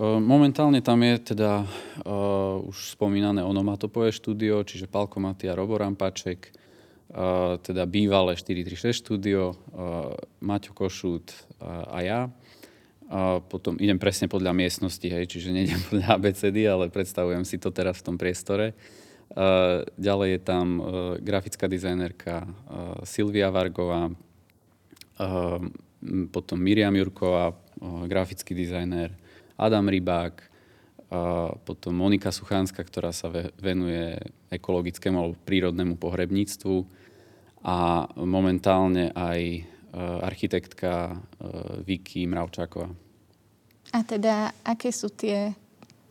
Momentálne 0.00 0.80
tam 0.80 1.04
je 1.04 1.36
teda 1.36 1.68
uh, 1.68 2.64
už 2.64 2.96
spomínané 2.96 3.44
onomatopoje 3.44 4.16
štúdio, 4.16 4.64
čiže 4.64 4.88
Palko 4.88 5.20
Matia, 5.20 5.52
Robo 5.52 5.76
Rampaček, 5.76 6.48
uh, 6.48 7.60
teda 7.60 7.84
bývalé 7.84 8.32
436 8.32 9.04
štúdio, 9.04 9.52
uh, 9.52 10.16
Maťo 10.40 10.72
Košút 10.72 11.36
uh, 11.60 11.92
a 11.92 11.98
ja. 12.00 12.20
Uh, 13.12 13.44
potom 13.44 13.76
idem 13.76 14.00
presne 14.00 14.24
podľa 14.24 14.56
miestnosti, 14.56 15.04
hej, 15.04 15.28
čiže 15.28 15.52
nejdem 15.52 15.76
podľa 15.92 16.16
ABCD, 16.16 16.64
ale 16.64 16.88
predstavujem 16.88 17.44
si 17.44 17.60
to 17.60 17.68
teraz 17.68 18.00
v 18.00 18.08
tom 18.08 18.16
priestore. 18.16 18.72
Uh, 19.36 19.84
ďalej 20.00 20.28
je 20.32 20.40
tam 20.40 20.66
uh, 20.80 20.84
grafická 21.20 21.68
dizajnerka 21.68 22.48
uh, 22.48 22.48
Silvia 23.04 23.52
Vargová, 23.52 24.08
uh, 24.08 25.60
potom 26.32 26.58
Miriam 26.58 26.96
Jurková, 26.96 27.54
grafický 28.10 28.58
dizajner, 28.58 29.14
Adam 29.54 29.86
Rybák, 29.86 30.50
potom 31.62 31.94
Monika 31.94 32.34
Suchánska, 32.34 32.82
ktorá 32.82 33.14
sa 33.14 33.30
venuje 33.62 34.18
ekologickému 34.50 35.14
alebo 35.14 35.38
prírodnému 35.46 35.94
pohrebníctvu 35.94 36.82
a 37.62 38.10
momentálne 38.18 39.14
aj 39.14 39.62
architektka 40.26 41.22
Vicky 41.86 42.26
Mravčáková. 42.26 42.90
A 43.92 44.00
teda, 44.00 44.56
aké 44.64 44.88
sú 44.88 45.12
tie 45.12 45.52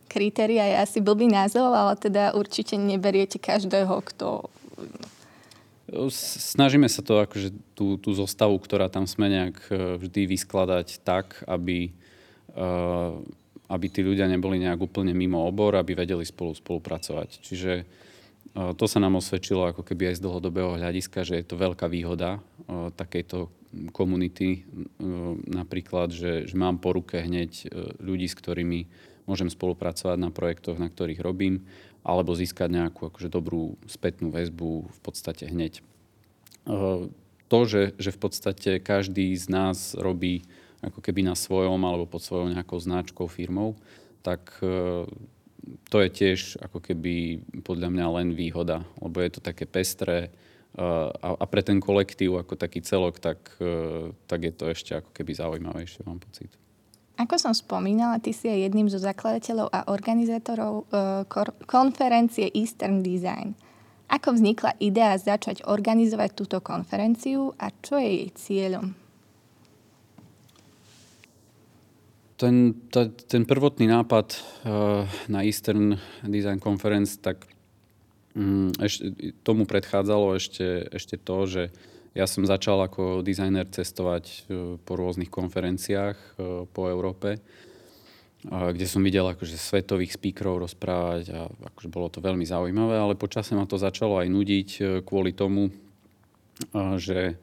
kritéria? 0.06 0.70
Je 0.70 0.76
asi 0.78 0.98
blbý 1.02 1.26
názov, 1.26 1.74
ale 1.74 1.98
teda 1.98 2.32
určite 2.38 2.78
neberiete 2.78 3.42
každého, 3.42 3.98
kto 4.06 4.46
Snažíme 5.92 6.88
sa 6.88 7.04
to, 7.04 7.20
akože 7.20 7.52
tú, 7.76 8.00
tú 8.00 8.16
zostavu, 8.16 8.56
ktorá 8.56 8.88
tam 8.88 9.04
sme 9.04 9.28
nejak 9.28 9.56
e, 9.68 9.72
vždy 10.00 10.24
vyskladať 10.24 11.04
tak, 11.04 11.44
aby, 11.44 11.92
e, 12.56 12.64
aby 13.68 13.86
tí 13.92 14.00
ľudia 14.00 14.24
neboli 14.24 14.56
nejak 14.56 14.80
úplne 14.80 15.12
mimo 15.12 15.44
obor, 15.44 15.76
aby 15.76 15.92
vedeli 15.92 16.24
spolu 16.24 16.56
spolupracovať. 16.56 17.44
Čiže 17.44 17.72
e, 17.76 17.84
to 18.72 18.84
sa 18.88 19.04
nám 19.04 19.20
osvedčilo 19.20 19.68
ako 19.68 19.84
keby 19.84 20.16
aj 20.16 20.16
z 20.16 20.24
dlhodobého 20.24 20.80
hľadiska, 20.80 21.28
že 21.28 21.44
je 21.44 21.44
to 21.44 21.60
veľká 21.60 21.84
výhoda 21.92 22.40
takejto 22.96 23.52
komunity. 23.96 24.68
Napríklad, 25.48 26.12
že, 26.12 26.44
že 26.44 26.54
mám 26.54 26.76
po 26.76 26.92
ruke 26.92 27.20
hneď 27.24 27.72
ľudí, 28.00 28.28
s 28.28 28.36
ktorými 28.36 28.88
môžem 29.24 29.48
spolupracovať 29.48 30.18
na 30.18 30.30
projektoch, 30.34 30.76
na 30.76 30.90
ktorých 30.90 31.22
robím 31.22 31.64
alebo 32.02 32.34
získať 32.34 32.68
nejakú 32.68 33.08
akože 33.08 33.30
dobrú 33.30 33.78
spätnú 33.86 34.34
väzbu 34.34 34.90
v 34.90 35.00
podstate 35.00 35.46
hneď. 35.46 35.80
To, 37.52 37.58
že, 37.68 37.94
že 38.00 38.10
v 38.10 38.18
podstate 38.18 38.70
každý 38.82 39.36
z 39.38 39.46
nás 39.52 39.94
robí 39.94 40.42
ako 40.82 40.98
keby 40.98 41.22
na 41.22 41.38
svojom 41.38 41.78
alebo 41.86 42.10
pod 42.10 42.26
svojou 42.26 42.50
nejakou 42.50 42.80
značkou, 42.82 43.30
firmou, 43.30 43.78
tak 44.26 44.58
e, 44.58 45.06
to 45.86 45.96
je 46.02 46.08
tiež 46.10 46.58
ako 46.58 46.82
keby 46.82 47.38
podľa 47.62 47.88
mňa 47.94 48.06
len 48.18 48.28
výhoda, 48.34 48.82
lebo 48.98 49.22
je 49.22 49.30
to 49.30 49.40
také 49.44 49.62
pestré 49.62 50.26
e, 50.26 50.30
a, 50.72 51.36
a 51.36 51.44
pre 51.44 51.60
ten 51.60 51.76
kolektív 51.84 52.40
ako 52.40 52.56
taký 52.56 52.80
celok, 52.80 53.20
tak, 53.20 53.44
e, 53.60 54.08
tak 54.24 54.40
je 54.40 54.52
to 54.56 54.72
ešte 54.72 54.96
ako 54.96 55.10
keby 55.12 55.36
zaujímavejšie, 55.36 56.08
mám 56.08 56.16
pocit. 56.16 56.48
Ako 57.20 57.36
som 57.36 57.52
spomínala, 57.52 58.24
ty 58.24 58.32
si 58.32 58.48
aj 58.48 58.72
jedným 58.72 58.88
zo 58.88 58.96
zakladateľov 58.96 59.68
a 59.68 59.84
organizátorov 59.92 60.88
uh, 60.88 61.28
konferencie 61.68 62.48
Eastern 62.56 63.04
Design. 63.04 63.52
Ako 64.08 64.32
vznikla 64.32 64.80
idea 64.80 65.12
začať 65.20 65.68
organizovať 65.68 66.32
túto 66.32 66.58
konferenciu 66.64 67.52
a 67.60 67.68
čo 67.84 68.00
je 68.00 68.08
jej 68.08 68.30
cieľom? 68.32 68.96
Ten, 72.40 72.74
ta, 72.88 73.06
ten 73.12 73.44
prvotný 73.44 73.86
nápad 73.92 74.26
uh, 74.32 75.04
na 75.28 75.44
Eastern 75.44 76.00
Design 76.24 76.58
Conference, 76.58 77.20
tak 77.20 77.44
um, 78.36 78.72
eš, 78.80 79.14
tomu 79.42 79.64
predchádzalo 79.64 80.36
ešte, 80.36 80.88
ešte 80.92 81.16
to, 81.16 81.38
že 81.46 81.62
ja 82.12 82.28
som 82.28 82.44
začal 82.44 82.76
ako 82.84 83.24
dizajner 83.24 83.72
cestovať 83.72 84.24
e, 84.28 84.36
po 84.76 84.92
rôznych 85.00 85.32
konferenciách 85.32 86.16
e, 86.16 86.28
po 86.68 86.92
Európe, 86.92 87.40
kde 88.42 88.90
som 88.90 89.06
videl 89.06 89.22
akože 89.22 89.54
svetových 89.54 90.18
speakerov 90.18 90.66
rozprávať 90.66 91.30
a 91.30 91.46
akože 91.46 91.86
bolo 91.86 92.10
to 92.10 92.18
veľmi 92.18 92.42
zaujímavé, 92.42 92.98
ale 92.98 93.14
počasie 93.14 93.54
ma 93.54 93.70
to 93.70 93.78
začalo 93.78 94.18
aj 94.18 94.28
nudiť 94.28 94.68
e, 94.76 94.82
kvôli 95.06 95.32
tomu, 95.32 95.72
že, 97.00 97.34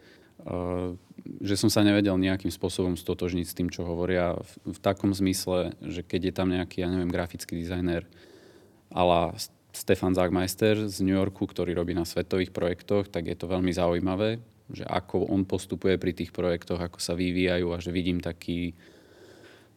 že 1.41 1.55
som 1.57 1.67
sa 1.67 1.81
nevedel 1.81 2.15
nejakým 2.15 2.53
spôsobom 2.53 2.93
stotožniť 2.93 3.45
s 3.47 3.57
tým, 3.57 3.67
čo 3.67 3.83
hovoria 3.83 4.37
v, 4.37 4.75
v 4.75 4.79
takom 4.79 5.11
zmysle, 5.11 5.73
že 5.81 6.05
keď 6.05 6.21
je 6.29 6.33
tam 6.35 6.47
nejaký, 6.53 6.85
ja 6.85 6.93
neviem, 6.93 7.09
grafický 7.09 7.57
dizajner 7.57 8.05
ala 8.93 9.33
Stefan 9.79 10.11
Zagmeister 10.11 10.75
z 10.91 10.99
New 10.99 11.15
Yorku, 11.15 11.47
ktorý 11.47 11.71
robí 11.71 11.95
na 11.95 12.03
svetových 12.03 12.51
projektoch, 12.51 13.07
tak 13.07 13.31
je 13.31 13.35
to 13.39 13.47
veľmi 13.47 13.71
zaujímavé 13.71 14.43
že 14.69 14.85
ako 14.85 15.33
on 15.33 15.49
postupuje 15.49 15.97
pri 15.97 16.13
tých 16.13 16.29
projektoch, 16.29 16.77
ako 16.77 17.01
sa 17.01 17.17
vyvíjajú 17.17 17.67
a 17.73 17.81
že 17.81 17.89
vidím 17.89 18.21
taký, 18.21 18.77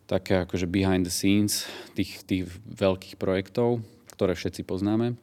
také 0.04 0.44
akože 0.44 0.68
behind 0.68 1.08
the 1.08 1.12
scenes 1.12 1.64
tých, 1.96 2.20
tých 2.28 2.44
veľkých 2.68 3.16
projektov, 3.16 3.80
ktoré 4.12 4.36
všetci 4.36 4.68
poznáme 4.68 5.16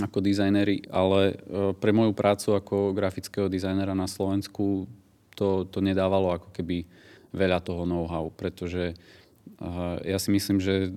ako 0.00 0.22
dizajneri, 0.22 0.86
ale 0.92 1.34
e, 1.34 1.34
pre 1.76 1.90
moju 1.90 2.12
prácu 2.14 2.56
ako 2.56 2.94
grafického 2.94 3.50
dizajnera 3.50 3.96
na 3.96 4.06
Slovensku 4.06 4.86
to, 5.34 5.64
to 5.66 5.80
nedávalo 5.80 6.36
ako 6.36 6.52
keby 6.52 6.84
veľa 7.32 7.64
toho 7.64 7.88
know-how, 7.88 8.28
pretože 8.28 8.92
ja 10.04 10.18
si 10.20 10.30
myslím, 10.32 10.60
že 10.60 10.92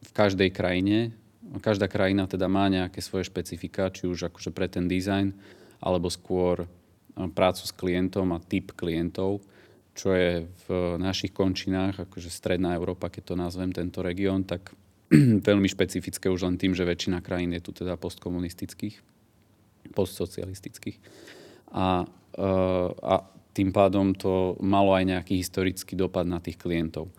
v 0.00 0.10
každej 0.12 0.52
krajine, 0.52 1.12
každá 1.58 1.90
krajina 1.90 2.30
teda 2.30 2.46
má 2.46 2.70
nejaké 2.70 3.02
svoje 3.02 3.26
špecifika, 3.26 3.90
či 3.90 4.06
už 4.06 4.30
akože 4.30 4.54
pre 4.54 4.70
ten 4.70 4.86
dizajn, 4.86 5.34
alebo 5.82 6.06
skôr 6.06 6.70
prácu 7.34 7.62
s 7.66 7.74
klientom 7.74 8.30
a 8.30 8.38
typ 8.38 8.70
klientov, 8.78 9.42
čo 9.98 10.14
je 10.14 10.46
v 10.46 10.66
našich 11.02 11.34
končinách, 11.34 12.06
akože 12.06 12.30
stredná 12.30 12.78
Európa, 12.78 13.10
keď 13.10 13.22
to 13.26 13.34
nazvem, 13.34 13.74
tento 13.74 14.00
región, 14.00 14.46
tak 14.46 14.70
veľmi 15.48 15.66
špecifické 15.66 16.30
už 16.30 16.46
len 16.46 16.56
tým, 16.56 16.72
že 16.72 16.86
väčšina 16.86 17.18
krajín 17.18 17.50
je 17.58 17.62
tu 17.66 17.74
teda 17.74 17.98
postkomunistických, 17.98 19.02
postsocialistických. 19.90 20.96
A, 21.74 22.06
a 23.02 23.14
tým 23.50 23.74
pádom 23.74 24.14
to 24.14 24.54
malo 24.62 24.94
aj 24.94 25.04
nejaký 25.10 25.42
historický 25.42 25.98
dopad 25.98 26.24
na 26.30 26.38
tých 26.38 26.56
klientov. 26.56 27.10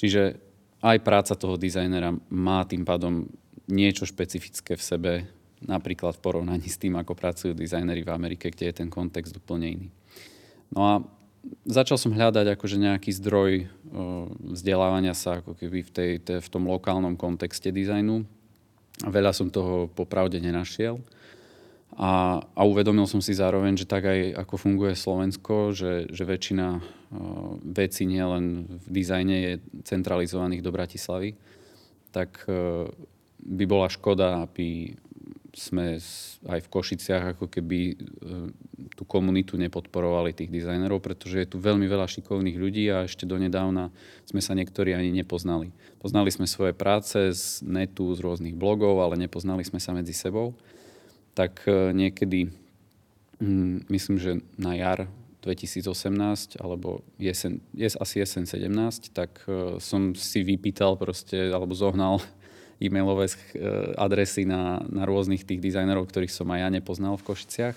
Čiže 0.00 0.40
aj 0.84 0.98
práca 1.04 1.36
toho 1.36 1.60
dizajnera 1.60 2.12
má 2.32 2.64
tým 2.64 2.84
pádom 2.84 3.28
niečo 3.68 4.04
špecifické 4.04 4.76
v 4.76 4.82
sebe, 4.82 5.12
napríklad 5.64 6.20
v 6.20 6.24
porovnaní 6.24 6.68
s 6.68 6.76
tým, 6.76 7.00
ako 7.00 7.16
pracujú 7.16 7.52
dizajneri 7.56 8.04
v 8.04 8.12
Amerike, 8.12 8.52
kde 8.52 8.68
je 8.68 8.78
ten 8.84 8.88
kontext 8.92 9.32
úplne 9.36 9.66
iný. 9.80 9.88
No 10.68 10.80
a 10.84 10.92
začal 11.64 11.96
som 11.96 12.12
hľadať 12.12 12.56
akože 12.56 12.76
nejaký 12.76 13.10
zdroj 13.16 13.68
vzdelávania 14.52 15.16
sa 15.16 15.40
ako 15.40 15.56
keby 15.56 15.86
v, 15.86 15.90
tej, 15.90 16.10
tej, 16.20 16.38
v 16.40 16.48
tom 16.52 16.68
lokálnom 16.68 17.16
kontexte 17.16 17.72
dizajnu. 17.72 18.24
Veľa 19.06 19.32
som 19.34 19.48
toho 19.50 19.88
popravde 19.90 20.38
nenašiel. 20.38 21.00
A, 21.94 22.42
a 22.42 22.62
uvedomil 22.66 23.06
som 23.06 23.22
si 23.22 23.38
zároveň, 23.38 23.78
že 23.78 23.86
tak 23.86 24.02
aj 24.02 24.34
ako 24.34 24.54
funguje 24.58 24.98
Slovensko, 24.98 25.70
že, 25.70 26.10
že 26.10 26.26
väčšina 26.26 26.66
uh, 26.74 26.82
vecí 27.62 28.02
nielen 28.02 28.66
v 28.82 28.88
dizajne 28.90 29.36
je 29.38 29.52
centralizovaných 29.86 30.58
do 30.58 30.74
Bratislavy, 30.74 31.38
tak 32.10 32.46
by 33.44 33.64
bola 33.68 33.92
škoda, 33.92 34.42
aby 34.48 34.96
sme 35.54 36.02
aj 36.50 36.60
v 36.66 36.72
Košiciach 36.72 37.38
ako 37.38 37.46
keby 37.46 37.78
uh, 37.94 38.50
tú 38.98 39.06
komunitu 39.06 39.54
nepodporovali 39.54 40.34
tých 40.34 40.50
dizajnerov, 40.50 40.98
pretože 40.98 41.38
je 41.38 41.46
tu 41.46 41.62
veľmi 41.62 41.86
veľa 41.86 42.10
šikovných 42.10 42.58
ľudí 42.58 42.90
a 42.90 43.06
ešte 43.06 43.22
donedávna 43.22 43.94
sme 44.26 44.42
sa 44.42 44.58
niektorí 44.58 44.98
ani 44.98 45.14
nepoznali. 45.14 45.70
Poznali 46.02 46.34
sme 46.34 46.50
svoje 46.50 46.74
práce 46.74 47.30
z 47.30 47.62
netu, 47.62 48.10
z 48.18 48.20
rôznych 48.26 48.58
blogov, 48.58 48.98
ale 48.98 49.14
nepoznali 49.14 49.62
sme 49.62 49.78
sa 49.78 49.94
medzi 49.94 50.10
sebou 50.10 50.58
tak 51.34 51.66
e, 51.66 51.90
niekedy, 51.92 52.48
mm, 53.42 53.90
myslím, 53.90 54.16
že 54.22 54.32
na 54.54 54.78
jar 54.78 55.10
2018 55.42 56.56
alebo 56.62 57.02
jesen, 57.18 57.60
jes, 57.74 57.98
asi 58.00 58.24
jesen 58.24 58.48
17, 58.48 59.12
tak 59.12 59.44
uh, 59.44 59.76
som 59.76 60.16
si 60.16 60.40
vypýtal 60.40 60.96
proste, 60.96 61.52
alebo 61.52 61.76
zohnal 61.76 62.16
e-mailové 62.82 63.30
uh, 63.30 63.34
adresy 63.98 64.48
na, 64.48 64.82
na 64.90 65.06
rôznych 65.06 65.46
tých 65.46 65.60
dizajnerov, 65.60 66.10
ktorých 66.10 66.32
som 66.32 66.50
aj 66.50 66.60
ja 66.64 66.68
nepoznal 66.70 67.14
v 67.18 67.26
Košiciach. 67.26 67.76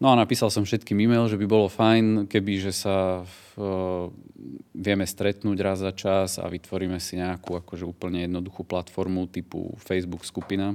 No 0.00 0.08
a 0.08 0.16
napísal 0.16 0.48
som 0.48 0.64
všetkým 0.64 0.96
e-mail, 0.96 1.28
že 1.28 1.36
by 1.36 1.44
bolo 1.44 1.68
fajn, 1.68 2.24
keby 2.24 2.52
že 2.56 2.72
sa 2.72 3.20
uh, 3.20 4.08
vieme 4.72 5.04
stretnúť 5.04 5.58
raz 5.60 5.84
za 5.84 5.92
čas 5.92 6.40
a 6.40 6.48
vytvoríme 6.48 6.96
si 6.96 7.20
nejakú 7.20 7.60
akože 7.60 7.84
úplne 7.84 8.24
jednoduchú 8.24 8.64
platformu 8.64 9.28
typu 9.28 9.76
Facebook 9.76 10.24
skupina, 10.24 10.72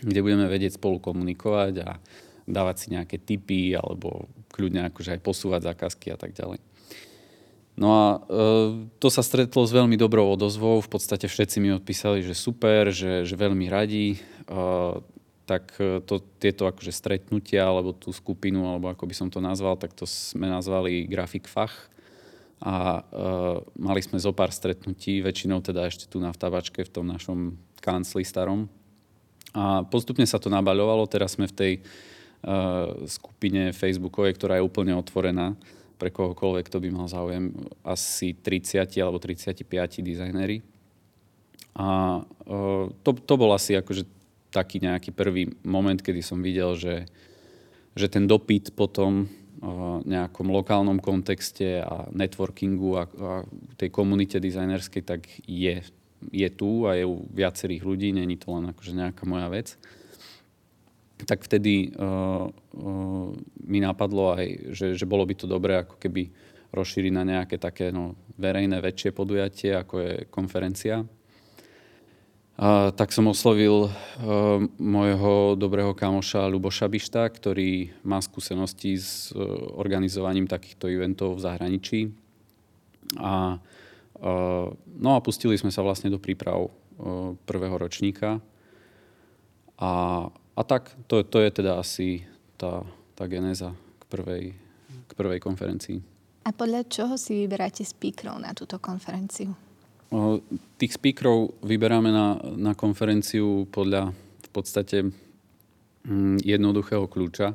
kde 0.00 0.24
budeme 0.24 0.48
vedieť 0.48 0.80
spolu 0.80 0.96
komunikovať 0.96 1.74
a 1.84 2.00
dávať 2.48 2.76
si 2.80 2.86
nejaké 2.96 3.20
tipy 3.20 3.76
alebo 3.76 4.32
kľudne 4.48 4.88
akože 4.88 5.20
aj 5.20 5.20
posúvať 5.20 5.68
zákazky 5.68 6.08
a 6.08 6.16
tak 6.16 6.32
ďalej. 6.32 6.64
No 7.78 7.88
a 7.94 8.06
e, 8.10 8.18
to 8.98 9.06
sa 9.06 9.22
stretlo 9.22 9.62
s 9.62 9.70
veľmi 9.70 9.94
dobrou 9.94 10.26
odozvou. 10.34 10.82
V 10.82 10.90
podstate 10.90 11.30
všetci 11.30 11.62
mi 11.62 11.70
odpísali, 11.70 12.26
že 12.26 12.34
super, 12.34 12.90
že, 12.90 13.22
že 13.22 13.38
veľmi 13.38 13.70
radi. 13.70 14.18
E, 14.18 14.58
tak 15.46 15.78
e, 15.78 16.02
to, 16.02 16.18
tieto 16.42 16.66
akože 16.66 16.90
stretnutia 16.90 17.70
alebo 17.70 17.94
tú 17.94 18.10
skupinu, 18.10 18.66
alebo 18.66 18.90
ako 18.90 19.06
by 19.06 19.14
som 19.14 19.28
to 19.30 19.38
nazval, 19.38 19.78
tak 19.78 19.94
to 19.94 20.10
sme 20.10 20.50
nazvali 20.50 21.06
Grafik 21.06 21.46
Fach. 21.46 21.86
A 22.58 22.98
e, 22.98 23.22
mali 23.78 24.02
sme 24.02 24.18
zo 24.18 24.34
pár 24.34 24.50
stretnutí, 24.50 25.22
väčšinou 25.22 25.62
teda 25.62 25.86
ešte 25.86 26.10
tu 26.10 26.18
na 26.18 26.34
vtavačke 26.34 26.82
v 26.82 26.90
tom 26.90 27.06
našom 27.06 27.54
kancli 27.78 28.26
starom, 28.26 28.66
a 29.56 29.86
postupne 29.86 30.28
sa 30.28 30.36
to 30.36 30.52
nabaľovalo. 30.52 31.08
Teraz 31.08 31.40
sme 31.40 31.48
v 31.48 31.56
tej 31.56 31.72
uh, 31.80 33.08
skupine 33.08 33.72
Facebookovej, 33.72 34.36
ktorá 34.36 34.60
je 34.60 34.66
úplne 34.66 34.92
otvorená 34.92 35.56
pre 35.98 36.14
kohokoľvek, 36.14 36.64
kto 36.70 36.78
by 36.78 36.88
mal 36.94 37.06
záujem. 37.10 37.50
Asi 37.82 38.32
30 38.32 38.86
alebo 39.02 39.18
35 39.18 39.66
dizajnéri. 40.00 40.62
A 41.78 42.22
uh, 42.22 42.86
to, 43.02 43.10
to 43.18 43.34
bol 43.34 43.50
asi 43.50 43.74
akože 43.74 44.06
taký 44.48 44.80
nejaký 44.80 45.12
prvý 45.12 45.52
moment, 45.66 45.98
kedy 45.98 46.24
som 46.24 46.40
videl, 46.40 46.78
že, 46.78 47.04
že 47.92 48.06
ten 48.08 48.24
dopyt 48.24 48.72
potom 48.72 49.26
uh, 49.26 50.00
nejakom 50.06 50.48
lokálnom 50.48 51.02
kontexte 51.02 51.82
a 51.82 52.08
networkingu 52.14 52.90
a, 52.96 53.02
a 53.04 53.32
tej 53.76 53.90
komunite 53.92 54.40
dizajnerskej 54.40 55.02
tak 55.04 55.26
je 55.44 55.82
je 56.32 56.48
tu 56.50 56.86
a 56.86 56.98
je 56.98 57.06
u 57.06 57.22
viacerých 57.30 57.82
ľudí, 57.86 58.10
není 58.10 58.34
to 58.34 58.50
len 58.50 58.74
akože 58.74 58.90
nejaká 58.90 59.22
moja 59.22 59.48
vec, 59.48 59.78
tak 61.26 61.42
vtedy 61.46 61.90
uh, 61.94 62.46
uh, 62.46 63.28
mi 63.66 63.78
napadlo 63.82 64.38
aj, 64.38 64.74
že, 64.74 64.86
že 64.94 65.06
bolo 65.08 65.26
by 65.26 65.34
to 65.34 65.46
dobré 65.50 65.82
ako 65.82 65.98
keby 65.98 66.30
rozšíriť 66.70 67.12
na 67.14 67.24
nejaké 67.24 67.56
také 67.56 67.88
no, 67.90 68.14
verejné 68.36 68.78
väčšie 68.78 69.10
podujatie, 69.16 69.72
ako 69.74 69.94
je 69.98 70.12
konferencia. 70.28 71.02
Uh, 72.58 72.90
tak 72.90 73.14
som 73.14 73.30
oslovil 73.30 73.86
uh, 73.86 73.90
môjho 74.76 75.54
dobrého 75.54 75.94
kamoša 75.94 76.50
Luboša 76.50 76.90
Bišta, 76.90 77.22
ktorý 77.30 77.94
má 78.02 78.18
skúsenosti 78.18 78.98
s 78.98 79.30
uh, 79.30 79.38
organizovaním 79.78 80.50
takýchto 80.50 80.90
eventov 80.90 81.38
v 81.38 81.44
zahraničí. 81.46 82.00
A 83.16 83.62
No 84.98 85.14
a 85.14 85.22
pustili 85.22 85.54
sme 85.54 85.70
sa 85.70 85.86
vlastne 85.86 86.10
do 86.10 86.18
príprav 86.18 86.70
prvého 87.46 87.76
ročníka. 87.78 88.42
A, 89.78 90.26
a 90.58 90.62
tak, 90.66 90.90
to, 91.06 91.22
to 91.22 91.38
je 91.38 91.50
teda 91.54 91.78
asi 91.78 92.26
tá, 92.58 92.82
tá 93.14 93.30
genéza 93.30 93.70
k 94.02 94.02
prvej, 94.10 94.44
k 95.06 95.10
prvej 95.14 95.38
konferencii. 95.38 96.02
A 96.42 96.50
podľa 96.50 96.90
čoho 96.90 97.14
si 97.14 97.46
vyberáte 97.46 97.86
speakerov 97.86 98.42
na 98.42 98.50
túto 98.50 98.82
konferenciu? 98.82 99.54
O, 100.10 100.42
tých 100.80 100.98
speakerov 100.98 101.62
vyberáme 101.62 102.10
na, 102.10 102.40
na 102.58 102.72
konferenciu 102.74 103.70
podľa 103.70 104.10
v 104.18 104.48
podstate 104.50 105.06
mm, 106.02 106.42
jednoduchého 106.42 107.06
kľúča. 107.06 107.54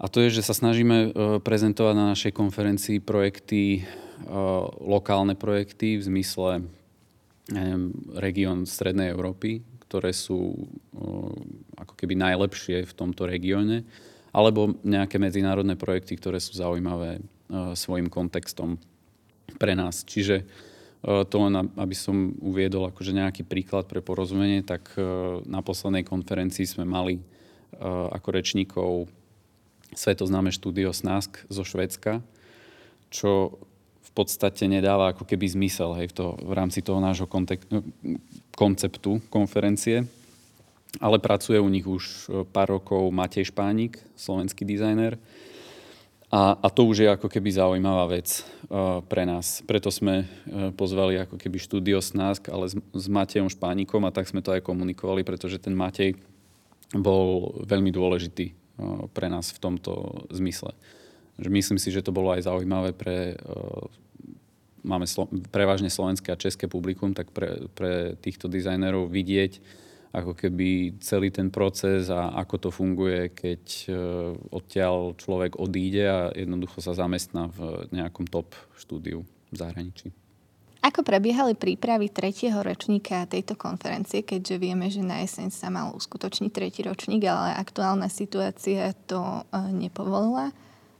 A 0.00 0.04
to 0.08 0.24
je, 0.24 0.40
že 0.40 0.46
sa 0.46 0.56
snažíme 0.56 1.14
prezentovať 1.44 1.94
na 1.94 2.10
našej 2.16 2.32
konferencii 2.34 2.98
projekty 2.98 3.86
Eh, 4.14 4.64
lokálne 4.80 5.34
projekty 5.34 5.98
v 5.98 6.02
zmysle 6.06 6.64
neviem, 7.50 7.92
región 8.14 8.62
Strednej 8.64 9.10
Európy, 9.10 9.60
ktoré 9.86 10.10
sú 10.12 10.54
eh, 10.54 11.80
ako 11.80 11.94
keby 11.94 12.14
najlepšie 12.18 12.84
v 12.84 12.96
tomto 12.96 13.28
regióne, 13.28 13.86
alebo 14.34 14.74
nejaké 14.82 15.22
medzinárodné 15.22 15.78
projekty, 15.78 16.18
ktoré 16.18 16.42
sú 16.42 16.56
zaujímavé 16.58 17.18
eh, 17.18 17.22
svojim 17.76 18.10
kontextom 18.10 18.76
pre 19.60 19.76
nás. 19.76 20.02
Čiže 20.02 20.48
to 21.04 21.36
len, 21.36 21.68
aby 21.76 21.92
som 21.92 22.32
uviedol 22.40 22.88
akože 22.88 23.12
nejaký 23.12 23.44
príklad 23.44 23.84
pre 23.84 24.00
porozumenie, 24.00 24.64
tak 24.64 24.96
na 25.44 25.60
poslednej 25.60 26.00
konferencii 26.00 26.64
sme 26.64 26.88
mali 26.88 27.20
ako 28.08 28.28
rečníkov 28.32 29.12
svetoznáme 29.92 30.48
štúdio 30.48 30.96
SNASK 30.96 31.44
zo 31.52 31.60
Švedska, 31.60 32.24
čo 33.12 33.60
podstate 34.14 34.70
nedáva 34.70 35.10
ako 35.10 35.26
keby 35.26 35.50
zmysel 35.50 35.90
hej, 35.98 36.10
v, 36.10 36.14
to, 36.14 36.26
v 36.38 36.52
rámci 36.54 36.80
toho 36.86 37.02
nášho 37.02 37.26
kontek- 37.26 37.66
konceptu 38.54 39.18
konferencie. 39.26 40.06
Ale 41.02 41.18
pracuje 41.18 41.58
u 41.58 41.66
nich 41.66 41.82
už 41.82 42.02
e, 42.06 42.46
pár 42.46 42.78
rokov 42.78 43.10
Matej 43.10 43.50
Špánik, 43.50 43.98
slovenský 44.14 44.62
dizajner. 44.62 45.18
A, 46.34 46.58
a 46.58 46.66
to 46.66 46.86
už 46.86 47.06
je 47.06 47.08
ako 47.14 47.30
keby 47.30 47.46
zaujímavá 47.54 48.10
vec 48.10 48.42
uh, 48.66 48.98
pre 49.06 49.22
nás. 49.22 49.62
Preto 49.70 49.94
sme 49.94 50.26
uh, 50.26 50.74
pozvali 50.74 51.14
ako 51.14 51.38
keby 51.38 51.62
štúdio 51.62 52.02
Snask, 52.02 52.50
ale 52.50 52.66
s, 52.66 52.74
s 52.74 53.06
Matejom 53.06 53.46
Špánikom 53.46 54.02
a 54.02 54.10
tak 54.10 54.26
sme 54.26 54.42
to 54.42 54.50
aj 54.50 54.66
komunikovali, 54.66 55.22
pretože 55.22 55.62
ten 55.62 55.78
Matej 55.78 56.18
bol 56.90 57.54
veľmi 57.62 57.94
dôležitý 57.94 58.50
uh, 58.50 59.06
pre 59.14 59.30
nás 59.30 59.54
v 59.54 59.62
tomto 59.62 60.26
zmysle. 60.34 60.74
Myslím 61.38 61.82
si, 61.82 61.90
že 61.90 62.04
to 62.04 62.14
bolo 62.14 62.30
aj 62.30 62.46
zaujímavé 62.46 62.94
pre 62.94 63.34
máme 64.84 65.08
slo- 65.08 65.32
prevažne 65.48 65.88
slovenské 65.88 66.30
a 66.30 66.38
české 66.38 66.68
publikum, 66.68 67.16
tak 67.16 67.32
pre, 67.32 67.66
pre 67.72 68.14
týchto 68.20 68.46
dizajnerov 68.46 69.08
vidieť, 69.08 69.58
ako 70.14 70.36
keby 70.36 71.00
celý 71.02 71.34
ten 71.34 71.50
proces 71.50 72.06
a 72.12 72.30
ako 72.38 72.68
to 72.68 72.70
funguje, 72.70 73.34
keď 73.34 73.90
odtiaľ 74.54 75.18
človek 75.18 75.58
odíde 75.58 76.04
a 76.06 76.18
jednoducho 76.30 76.78
sa 76.78 76.94
zamestná 76.94 77.50
v 77.50 77.90
nejakom 77.90 78.28
top 78.30 78.54
štúdiu 78.78 79.26
v 79.50 79.56
zahraničí. 79.58 80.14
Ako 80.84 81.00
prebiehali 81.00 81.56
prípravy 81.56 82.12
tretieho 82.12 82.60
ročníka 82.60 83.24
tejto 83.24 83.56
konferencie, 83.56 84.20
keďže 84.20 84.60
vieme, 84.60 84.92
že 84.92 85.00
na 85.00 85.24
jeseň 85.24 85.48
sa 85.48 85.72
mal 85.72 85.96
uskutočniť 85.96 86.50
tretí 86.52 86.84
ročník, 86.84 87.24
ale 87.24 87.56
aktuálna 87.56 88.12
situácia 88.12 88.92
to 89.08 89.16
e, 89.16 89.42
nepovolila. 89.72 90.52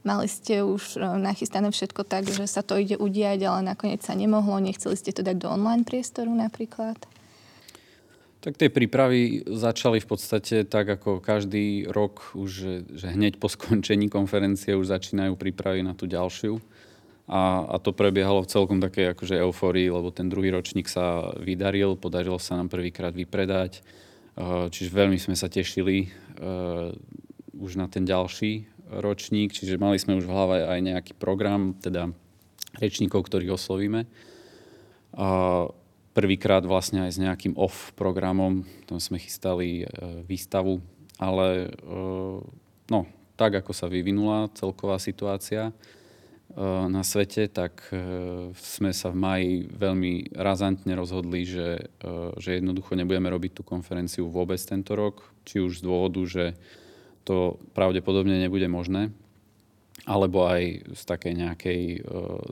Mali 0.04 0.28
ste 0.28 0.60
už 0.60 1.00
e, 1.00 1.16
nachystané 1.16 1.72
všetko 1.72 2.04
tak, 2.04 2.28
že 2.28 2.44
sa 2.44 2.60
to 2.60 2.76
ide 2.76 3.00
udiať, 3.00 3.40
ale 3.48 3.64
nakoniec 3.64 4.04
sa 4.04 4.12
nemohlo. 4.12 4.60
Nechceli 4.60 5.00
ste 5.00 5.16
to 5.16 5.24
dať 5.24 5.40
do 5.40 5.48
online 5.48 5.88
priestoru 5.88 6.28
napríklad? 6.28 7.00
Tak 8.44 8.60
tie 8.60 8.68
prípravy 8.68 9.40
začali 9.48 10.04
v 10.04 10.08
podstate 10.12 10.68
tak, 10.68 11.00
ako 11.00 11.24
každý 11.24 11.88
rok, 11.88 12.36
už, 12.36 12.84
že, 12.92 13.08
hneď 13.16 13.40
po 13.40 13.48
skončení 13.56 14.12
konferencie 14.12 14.76
už 14.76 14.92
začínajú 14.92 15.40
prípravy 15.40 15.80
na 15.80 15.96
tú 15.96 16.04
ďalšiu 16.04 16.60
a, 17.24 17.64
a 17.64 17.76
to 17.80 17.96
prebiehalo 17.96 18.44
v 18.44 18.52
celkom 18.52 18.84
takej 18.84 19.16
akože 19.16 19.40
eufórii, 19.40 19.88
lebo 19.88 20.12
ten 20.12 20.28
druhý 20.28 20.52
ročník 20.52 20.84
sa 20.92 21.32
vydaril, 21.40 21.96
podarilo 21.96 22.36
sa 22.36 22.60
nám 22.60 22.68
prvýkrát 22.68 23.16
vypredať, 23.16 23.80
uh, 24.36 24.68
čiže 24.68 24.92
veľmi 24.92 25.16
sme 25.16 25.32
sa 25.32 25.48
tešili 25.48 26.12
uh, 26.12 26.92
už 27.56 27.80
na 27.80 27.88
ten 27.88 28.04
ďalší 28.04 28.73
ročník, 28.90 29.52
čiže 29.52 29.80
mali 29.80 29.96
sme 30.00 30.18
už 30.18 30.28
v 30.28 30.34
hlave 30.34 30.56
aj 30.68 30.78
nejaký 30.80 31.12
program, 31.16 31.76
teda 31.78 32.12
rečníkov, 32.78 33.26
ktorých 33.26 33.54
oslovíme. 33.54 34.04
A 35.14 35.28
prvýkrát 36.12 36.66
vlastne 36.66 37.06
aj 37.06 37.10
s 37.14 37.22
nejakým 37.22 37.54
off 37.54 37.94
programom, 37.94 38.66
tam 38.90 38.98
sme 38.98 39.22
chystali 39.22 39.86
uh, 39.86 40.22
výstavu, 40.26 40.82
ale 41.14 41.70
no, 42.90 43.06
tak 43.38 43.54
ako 43.62 43.70
sa 43.70 43.86
vyvinula 43.86 44.50
celková 44.58 44.98
situácia, 44.98 45.70
Eh, 46.54 46.86
na 46.86 47.02
svete, 47.02 47.50
tak 47.50 47.90
sme 48.54 48.94
sa 48.94 49.10
v 49.10 49.16
maji 49.18 49.52
veľmi 49.74 50.38
razantne 50.38 50.94
rozhodli, 50.94 51.42
že, 51.42 51.90
že 52.38 52.62
jednoducho 52.62 52.94
nebudeme 52.94 53.26
robiť 53.26 53.58
tú 53.58 53.62
konferenciu 53.66 54.30
vôbec 54.30 54.62
tento 54.62 54.94
rok, 54.94 55.26
či 55.42 55.58
už 55.58 55.82
z 55.82 55.82
dôvodu, 55.82 56.22
že 56.22 56.54
to 57.24 57.56
pravdepodobne 57.72 58.36
nebude 58.36 58.68
možné, 58.68 59.10
alebo 60.04 60.44
aj 60.44 60.92
z 60.92 61.02
takej 61.08 61.34
nejakej 61.40 61.80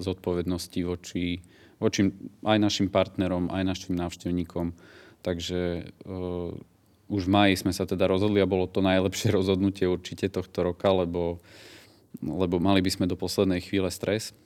zodpovednosti 0.00 0.80
voči, 0.88 1.44
voči 1.76 2.08
aj 2.44 2.58
našim 2.58 2.88
partnerom, 2.88 3.52
aj 3.52 3.62
našim 3.68 3.94
návštevníkom. 4.00 4.72
Takže 5.20 5.92
už 7.12 7.22
v 7.28 7.30
maji 7.30 7.54
sme 7.60 7.76
sa 7.76 7.84
teda 7.84 8.08
rozhodli 8.08 8.40
a 8.40 8.48
bolo 8.48 8.64
to 8.64 8.80
najlepšie 8.80 9.28
rozhodnutie 9.38 9.84
určite 9.84 10.32
tohto 10.32 10.72
roka, 10.72 10.88
lebo 10.88 11.44
lebo 12.20 12.60
mali 12.60 12.84
by 12.84 12.90
sme 12.92 13.06
do 13.08 13.16
poslednej 13.16 13.64
chvíle 13.64 13.88
stres. 13.88 14.36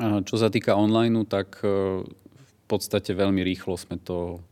A 0.00 0.22
čo 0.24 0.40
sa 0.40 0.48
týka 0.48 0.78
online, 0.78 1.26
tak 1.28 1.60
e, 1.60 2.00
v 2.06 2.64
podstate 2.70 3.12
veľmi 3.12 3.42
rýchlo 3.44 3.76
sme 3.76 3.98
to 4.00 4.38
e, 4.38 4.47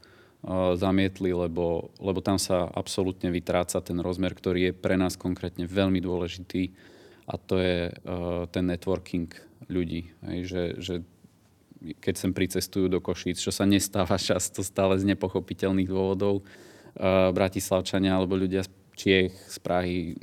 zamietli, 0.79 1.35
lebo, 1.35 1.91
lebo 1.99 2.23
tam 2.23 2.39
sa 2.39 2.71
absolútne 2.71 3.35
vytráca 3.35 3.83
ten 3.83 3.99
rozmer, 3.99 4.31
ktorý 4.31 4.71
je 4.71 4.73
pre 4.79 4.95
nás 4.95 5.19
konkrétne 5.19 5.67
veľmi 5.67 5.99
dôležitý 5.99 6.71
a 7.27 7.35
to 7.35 7.59
je 7.59 7.91
uh, 7.91 8.47
ten 8.55 8.63
networking 8.71 9.27
ľudí. 9.67 10.07
Hej, 10.31 10.39
že, 10.47 10.63
že 10.79 10.95
keď 11.99 12.15
sem 12.15 12.31
pricestujú 12.31 12.87
do 12.87 13.03
Košíc, 13.03 13.43
čo 13.43 13.51
sa 13.51 13.67
nestáva 13.67 14.15
často 14.31 14.63
stále 14.63 14.95
z 15.03 15.11
nepochopiteľných 15.11 15.91
dôvodov, 15.91 16.47
uh, 16.47 17.35
Bratislavčania 17.35 18.15
alebo 18.15 18.39
ľudia 18.39 18.63
z 18.63 18.71
Čiech, 18.97 19.35
z 19.35 19.59
Prahy, 19.59 20.15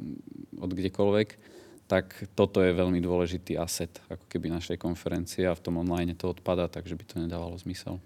od 0.55 0.71
kdekoľvek, 0.71 1.51
tak 1.83 2.31
toto 2.31 2.63
je 2.63 2.71
veľmi 2.71 3.03
dôležitý 3.03 3.59
aset 3.59 3.91
ako 4.07 4.23
keby 4.31 4.47
našej 4.47 4.79
konferencie 4.79 5.43
a 5.43 5.53
v 5.53 5.61
tom 5.61 5.83
online 5.83 6.15
to 6.15 6.31
odpada, 6.31 6.71
takže 6.71 6.95
by 6.95 7.03
to 7.03 7.15
nedávalo 7.19 7.59
zmysel. 7.59 7.99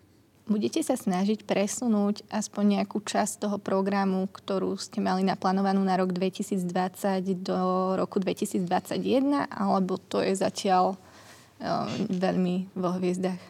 Budete 0.47 0.79
sa 0.79 0.95
snažiť 0.95 1.43
presunúť 1.43 2.23
aspoň 2.31 2.79
nejakú 2.79 3.03
časť 3.03 3.43
toho 3.43 3.57
programu, 3.59 4.31
ktorú 4.31 4.79
ste 4.79 5.03
mali 5.03 5.19
naplánovanú 5.27 5.83
na 5.83 5.99
rok 5.99 6.15
2020 6.15 7.43
do 7.43 7.59
roku 7.99 8.23
2021, 8.23 9.51
alebo 9.51 9.99
to 9.99 10.23
je 10.23 10.39
zatiaľ 10.39 10.95
um, 10.95 11.91
veľmi 12.07 12.71
vo 12.79 12.95
hviezdach? 12.95 13.43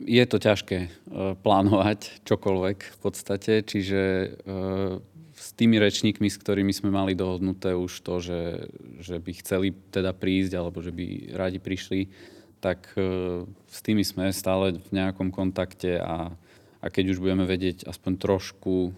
Je 0.00 0.24
to 0.24 0.40
ťažké 0.40 0.88
uh, 0.88 1.36
plánovať 1.44 2.24
čokoľvek 2.24 2.78
v 2.96 2.98
podstate, 3.04 3.60
čiže 3.60 4.40
uh, 4.40 4.96
s 5.36 5.52
tými 5.52 5.76
rečníkmi, 5.76 6.32
s 6.32 6.40
ktorými 6.40 6.72
sme 6.72 6.88
mali 6.88 7.12
dohodnuté 7.12 7.76
už 7.76 8.00
to, 8.00 8.24
že, 8.24 8.72
že 9.04 9.20
by 9.20 9.32
chceli 9.44 9.76
teda 9.92 10.16
prísť 10.16 10.56
alebo 10.56 10.80
že 10.80 10.96
by 10.96 11.36
radi 11.36 11.60
prišli, 11.60 12.08
tak 12.60 12.92
e, 12.96 13.44
s 13.68 13.78
tými 13.84 14.02
sme 14.02 14.32
stále 14.32 14.76
v 14.76 14.90
nejakom 14.90 15.30
kontakte 15.30 16.00
a, 16.00 16.32
a 16.80 16.86
keď 16.86 17.16
už 17.16 17.22
budeme 17.22 17.44
vedieť 17.44 17.86
aspoň 17.86 18.12
trošku 18.18 18.74
e, 18.88 18.92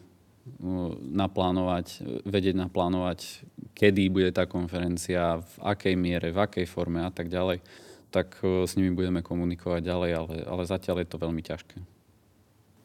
naplánovať, 1.13 2.03
vedieť 2.25 2.57
naplánovať, 2.57 3.45
kedy 3.75 4.03
bude 4.11 4.31
tá 4.33 4.47
konferencia, 4.47 5.43
v 5.43 5.55
akej 5.63 5.95
miere, 5.99 6.35
v 6.35 6.39
akej 6.39 6.67
forme 6.67 7.03
a 7.03 7.11
tak 7.11 7.29
ďalej, 7.29 7.61
tak 8.09 8.41
e, 8.41 8.65
s 8.65 8.73
nimi 8.79 8.95
budeme 8.95 9.21
komunikovať 9.21 9.81
ďalej, 9.85 10.11
ale, 10.15 10.35
ale 10.47 10.63
zatiaľ 10.65 11.05
je 11.05 11.09
to 11.09 11.21
veľmi 11.21 11.43
ťažké. 11.45 11.77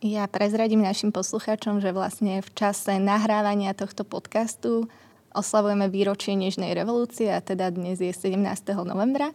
Ja 0.04 0.28
prezradím 0.28 0.84
našim 0.84 1.16
poslucháčom, 1.16 1.80
že 1.80 1.96
vlastne 1.96 2.44
v 2.44 2.50
čase 2.60 3.00
nahrávania 3.00 3.72
tohto 3.72 4.04
podcastu 4.04 4.92
oslavujeme 5.32 5.88
výročie 5.88 6.36
Nežnej 6.36 6.76
revolúcie 6.76 7.32
a 7.32 7.40
teda 7.40 7.72
dnes 7.72 8.04
je 8.04 8.12
17. 8.12 8.36
novembra. 8.84 9.32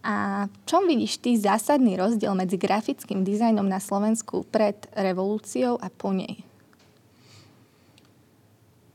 A 0.00 0.48
čom 0.64 0.88
vidíš 0.88 1.20
ty 1.20 1.36
zásadný 1.36 2.00
rozdiel 2.00 2.32
medzi 2.32 2.56
grafickým 2.56 3.20
dizajnom 3.20 3.68
na 3.68 3.76
Slovensku 3.76 4.48
pred 4.48 4.88
revolúciou 4.96 5.76
a 5.76 5.92
po 5.92 6.16
nej? 6.16 6.40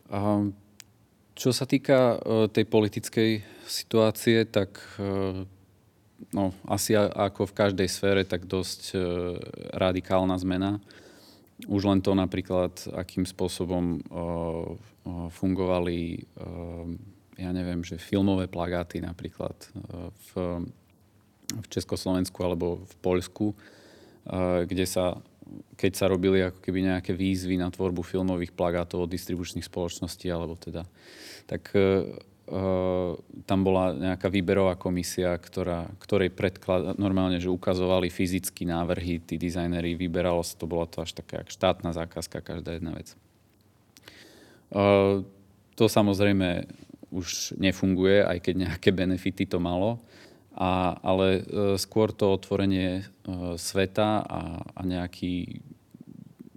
Um, 0.09 0.53
čo 1.37 1.53
sa 1.53 1.69
týka 1.69 2.17
uh, 2.17 2.49
tej 2.49 2.65
politickej 2.65 3.45
situácie, 3.69 4.49
tak 4.49 4.81
uh, 4.97 5.45
no, 6.33 6.53
asi 6.65 6.97
ako 6.97 7.49
v 7.49 7.57
každej 7.57 7.87
sfére, 7.91 8.21
tak 8.23 8.47
dosť 8.47 8.81
e, 8.95 8.97
radikálna 9.75 10.35
zmena. 10.39 10.79
Už 11.67 11.87
len 11.87 12.03
to 12.03 12.11
napríklad, 12.11 12.71
akým 12.91 13.23
spôsobom 13.23 14.03
fungovali, 15.31 16.27
ja 17.39 17.51
neviem, 17.55 17.79
že 17.79 17.95
filmové 17.95 18.51
plagáty 18.51 18.99
napríklad 18.99 19.55
v, 20.11 20.31
v 21.45 21.67
Československu 21.69 22.37
alebo 22.41 22.81
v 22.83 22.93
Poľsku, 23.01 23.45
e, 23.51 23.55
kde 24.65 24.85
sa 24.85 25.19
keď 25.77 25.91
sa 25.93 26.09
robili 26.09 26.41
ako 26.41 26.57
keby 26.57 26.89
nejaké 26.89 27.13
výzvy 27.13 27.61
na 27.61 27.69
tvorbu 27.69 28.01
filmových 28.01 28.49
plagátov 28.57 29.05
od 29.05 29.13
distribučných 29.13 29.65
spoločností, 29.65 30.25
alebo 30.33 30.57
teda, 30.57 30.89
tak 31.45 31.69
e, 31.77 32.17
Uh, 32.45 33.17
tam 33.49 33.65
bola 33.65 33.89
nejaká 33.97 34.29
výberová 34.29 34.77
komisia, 34.77 35.33
ktorá, 35.33 35.89
ktorej 35.97 36.29
predklad, 36.29 36.93
normálne, 37.01 37.41
že 37.41 37.49
ukazovali 37.49 38.13
fyzicky 38.13 38.69
návrhy, 38.69 39.17
tí 39.17 39.33
dizajneri, 39.33 39.97
vyberalo 39.97 40.45
sa 40.45 40.53
to, 40.53 40.69
bola 40.69 40.85
to 40.85 41.01
až 41.01 41.17
taká 41.17 41.41
štátna 41.49 41.89
zákazka, 41.89 42.45
každá 42.45 42.77
jedna 42.77 42.93
vec. 42.93 43.17
Uh, 44.69 45.25
to 45.73 45.89
samozrejme 45.89 46.69
už 47.09 47.57
nefunguje, 47.57 48.21
aj 48.21 48.37
keď 48.37 48.55
nejaké 48.69 48.93
benefity 48.93 49.49
to 49.49 49.57
malo, 49.57 49.97
a, 50.55 50.95
ale 51.03 51.43
uh, 51.43 51.75
skôr 51.75 52.15
to 52.15 52.31
otvorenie 52.31 53.03
uh, 53.03 53.59
sveta 53.59 54.23
a, 54.23 54.41
a 54.63 54.81
nejaký 54.87 55.59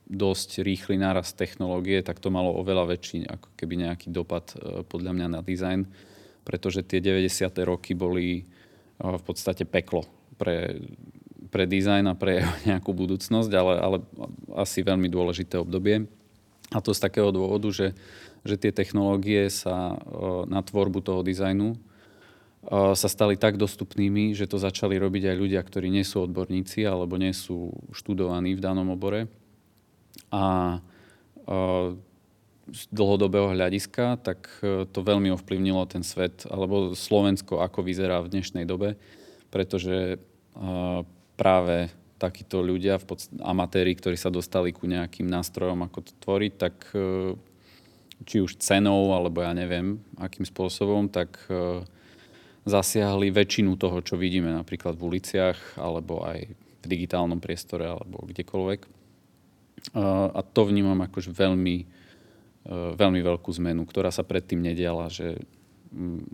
dosť 0.09 0.65
rýchly 0.65 0.97
nárast 0.97 1.37
technológie, 1.37 2.01
tak 2.01 2.17
to 2.19 2.33
malo 2.33 2.57
oveľa 2.57 2.97
väčší 2.97 3.29
ako 3.29 3.49
keby 3.61 3.85
nejaký 3.85 4.09
dopad 4.09 4.57
e, 4.57 4.81
podľa 4.89 5.13
mňa 5.13 5.29
na 5.29 5.41
dizajn, 5.45 5.85
pretože 6.49 6.81
tie 6.81 7.05
90. 7.05 7.45
roky 7.69 7.93
boli 7.93 8.41
e, 8.41 8.43
v 9.05 9.23
podstate 9.23 9.69
peklo 9.69 10.09
pre, 10.41 10.81
pre 11.53 11.69
dizajn 11.69 12.09
a 12.09 12.17
pre 12.17 12.41
nejakú 12.69 12.97
budúcnosť, 12.97 13.53
ale, 13.53 13.75
ale 13.77 13.97
asi 14.57 14.81
veľmi 14.81 15.13
dôležité 15.13 15.61
obdobie. 15.61 16.09
A 16.73 16.81
to 16.81 16.97
z 16.97 17.05
takého 17.05 17.29
dôvodu, 17.29 17.69
že, 17.69 17.93
že 18.45 18.57
tie 18.57 18.73
technológie 18.73 19.53
sa 19.53 19.93
e, 19.93 19.97
na 20.49 20.65
tvorbu 20.65 21.05
toho 21.05 21.21
dizajnu 21.21 21.77
sa 22.69 23.09
stali 23.09 23.41
tak 23.41 23.57
dostupnými, 23.57 24.37
že 24.37 24.45
to 24.45 24.61
začali 24.61 25.01
robiť 25.01 25.33
aj 25.33 25.37
ľudia, 25.41 25.61
ktorí 25.65 25.89
nie 25.89 26.05
sú 26.05 26.29
odborníci 26.29 26.85
alebo 26.85 27.17
nie 27.17 27.33
sú 27.33 27.73
študovaní 27.97 28.53
v 28.53 28.61
danom 28.61 28.93
obore. 28.93 29.25
A 30.29 30.77
z 32.69 32.83
dlhodobého 32.93 33.57
hľadiska, 33.57 34.21
tak 34.21 34.53
e, 34.61 34.85
to 34.85 35.01
veľmi 35.01 35.33
ovplyvnilo 35.33 35.89
ten 35.89 36.05
svet, 36.05 36.45
alebo 36.53 36.93
Slovensko, 36.93 37.65
ako 37.65 37.81
vyzerá 37.81 38.21
v 38.21 38.29
dnešnej 38.37 38.69
dobe, 38.69 39.01
pretože 39.49 40.21
práve 41.39 41.89
takíto 42.19 42.61
ľudia, 42.61 42.99
amatéri, 43.41 43.95
ktorí 43.95 44.19
sa 44.19 44.29
dostali 44.29 44.75
ku 44.75 44.91
nejakým 44.91 45.25
nástrojom, 45.31 45.87
ako 45.87 45.99
to 46.03 46.13
tvoriť, 46.19 46.53
tak 46.59 46.75
uh, 46.99 47.33
či 48.27 48.43
už 48.43 48.59
cenou, 48.59 49.15
alebo 49.15 49.39
ja 49.47 49.55
neviem, 49.55 50.03
akým 50.19 50.43
spôsobom, 50.43 51.07
tak 51.07 51.39
zasiahli 52.69 53.33
väčšinu 53.33 53.81
toho, 53.81 54.05
čo 54.05 54.21
vidíme 54.21 54.53
napríklad 54.53 54.95
v 54.95 55.17
uliciach, 55.17 55.81
alebo 55.81 56.23
aj 56.23 56.47
v 56.53 56.87
digitálnom 56.87 57.41
priestore, 57.41 57.89
alebo 57.89 58.23
kdekoľvek. 58.29 58.81
A 59.99 60.41
to 60.45 60.61
vnímam 60.69 61.01
akože 61.01 61.33
veľmi, 61.33 61.77
uh, 62.69 62.93
veľmi 62.99 63.21
veľkú 63.25 63.51
zmenu, 63.63 63.89
ktorá 63.89 64.13
sa 64.13 64.27
predtým 64.27 64.61
nediala, 64.61 65.09
že 65.09 65.41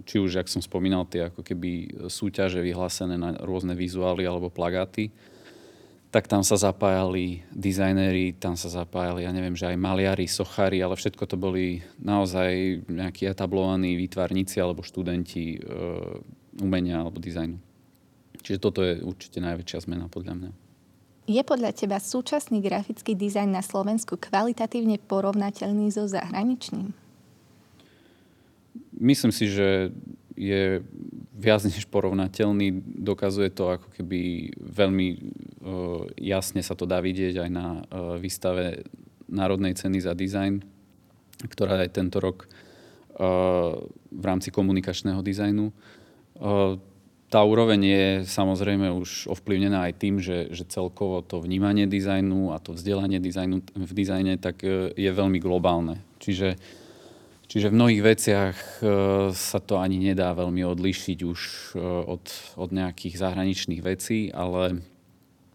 či 0.03 0.19
už, 0.19 0.43
jak 0.43 0.51
som 0.51 0.59
spomínal, 0.59 1.07
tie 1.07 1.31
ako 1.31 1.47
keby 1.47 2.03
súťaže 2.11 2.59
vyhlásené 2.59 3.15
na 3.15 3.39
rôzne 3.39 3.79
vizuály 3.79 4.27
alebo 4.27 4.51
plagáty, 4.51 5.15
tak 6.15 6.31
tam 6.31 6.47
sa 6.47 6.55
zapájali 6.55 7.43
dizajnéri, 7.51 8.39
tam 8.39 8.55
sa 8.55 8.71
zapájali, 8.71 9.27
ja 9.27 9.35
neviem, 9.35 9.59
že 9.59 9.67
aj 9.67 9.83
maliari, 9.83 10.31
sochári, 10.31 10.79
ale 10.79 10.95
všetko 10.95 11.27
to 11.27 11.35
boli 11.35 11.83
naozaj 11.99 12.87
nejakí 12.87 13.27
etablovaní 13.27 13.99
výtvarníci 13.99 14.63
alebo 14.63 14.87
študenti 14.87 15.59
e, 15.59 15.83
umenia 16.63 17.03
alebo 17.03 17.19
dizajnu. 17.19 17.59
Čiže 18.47 18.63
toto 18.63 18.87
je 18.87 19.03
určite 19.03 19.43
najväčšia 19.43 19.91
zmena 19.91 20.07
podľa 20.07 20.35
mňa. 20.39 20.51
Je 21.27 21.43
podľa 21.43 21.75
teba 21.75 21.99
súčasný 21.99 22.63
grafický 22.63 23.19
dizajn 23.19 23.51
na 23.51 23.65
Slovensku 23.67 24.15
kvalitatívne 24.15 25.03
porovnateľný 25.03 25.91
so 25.91 26.07
zahraničným? 26.07 26.95
myslím 29.01 29.33
si, 29.35 29.51
že 29.51 29.91
je 30.35 30.83
viac 31.35 31.63
než 31.67 31.87
porovnateľný. 31.91 32.83
Dokazuje 32.99 33.51
to 33.55 33.71
ako 33.71 33.89
keby 33.95 34.51
veľmi 34.59 35.07
uh, 35.15 35.19
jasne 36.19 36.61
sa 36.63 36.75
to 36.75 36.87
dá 36.87 36.99
vidieť 36.99 37.47
aj 37.47 37.51
na 37.51 37.67
uh, 37.83 38.19
výstave 38.19 38.87
Národnej 39.31 39.75
ceny 39.75 39.99
za 40.03 40.13
dizajn, 40.13 40.63
ktorá 41.49 41.83
je 41.87 41.91
tento 41.91 42.19
rok 42.19 42.47
uh, 42.47 43.79
v 44.11 44.25
rámci 44.25 44.51
komunikačného 44.51 45.23
dizajnu. 45.23 45.71
Uh, 46.39 46.79
tá 47.31 47.43
úroveň 47.43 47.81
je 47.83 48.07
samozrejme 48.31 48.95
už 48.95 49.27
ovplyvnená 49.27 49.91
aj 49.91 49.95
tým, 49.99 50.23
že, 50.23 50.55
že 50.55 50.63
celkovo 50.71 51.19
to 51.19 51.43
vnímanie 51.43 51.91
dizajnu 51.91 52.55
a 52.55 52.63
to 52.63 52.79
vzdelanie 52.79 53.19
dizajnu 53.19 53.59
v 53.75 53.93
dizajne 53.97 54.39
tak 54.39 54.63
je 54.95 55.11
veľmi 55.11 55.43
globálne. 55.43 55.99
Čiže 56.23 56.55
uh, 56.55 56.84
Čiže 57.55 57.71
v 57.71 57.79
mnohých 57.79 58.03
veciach 58.03 58.57
e, 58.59 58.91
sa 59.31 59.63
to 59.63 59.79
ani 59.79 60.03
nedá 60.03 60.35
veľmi 60.35 60.67
odlišiť 60.75 61.19
už 61.23 61.41
e, 61.79 61.87
od, 61.87 62.27
od 62.59 62.71
nejakých 62.75 63.15
zahraničných 63.15 63.79
vecí, 63.79 64.35
ale, 64.35 64.83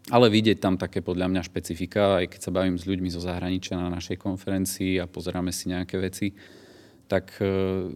ale 0.08 0.26
vidieť 0.32 0.64
tam 0.64 0.80
také 0.80 1.04
podľa 1.04 1.28
mňa 1.28 1.44
špecifika, 1.44 2.24
aj 2.24 2.32
keď 2.32 2.40
sa 2.40 2.56
bavím 2.56 2.80
s 2.80 2.88
ľuďmi 2.88 3.12
zo 3.12 3.20
zahraničia 3.20 3.76
na 3.76 3.92
našej 3.92 4.16
konferencii 4.16 4.96
a 4.96 5.04
pozeráme 5.04 5.52
si 5.52 5.68
nejaké 5.68 6.00
veci, 6.00 6.32
tak, 7.04 7.36
e, 7.36 7.92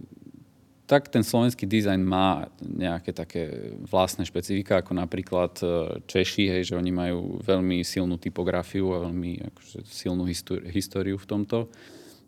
tak 0.84 1.08
ten 1.08 1.24
slovenský 1.24 1.64
dizajn 1.64 2.04
má 2.04 2.52
nejaké 2.60 3.16
také 3.16 3.72
vlastné 3.88 4.28
špecifika, 4.28 4.84
ako 4.84 5.00
napríklad 5.00 5.56
Češi, 6.04 6.52
hej, 6.52 6.62
že 6.68 6.76
oni 6.76 6.92
majú 6.92 7.40
veľmi 7.40 7.80
silnú 7.80 8.20
typografiu 8.20 9.00
a 9.00 9.08
veľmi 9.08 9.48
akože, 9.48 9.88
silnú 9.88 10.28
históriu 10.68 11.16
v 11.16 11.24
tomto 11.24 11.72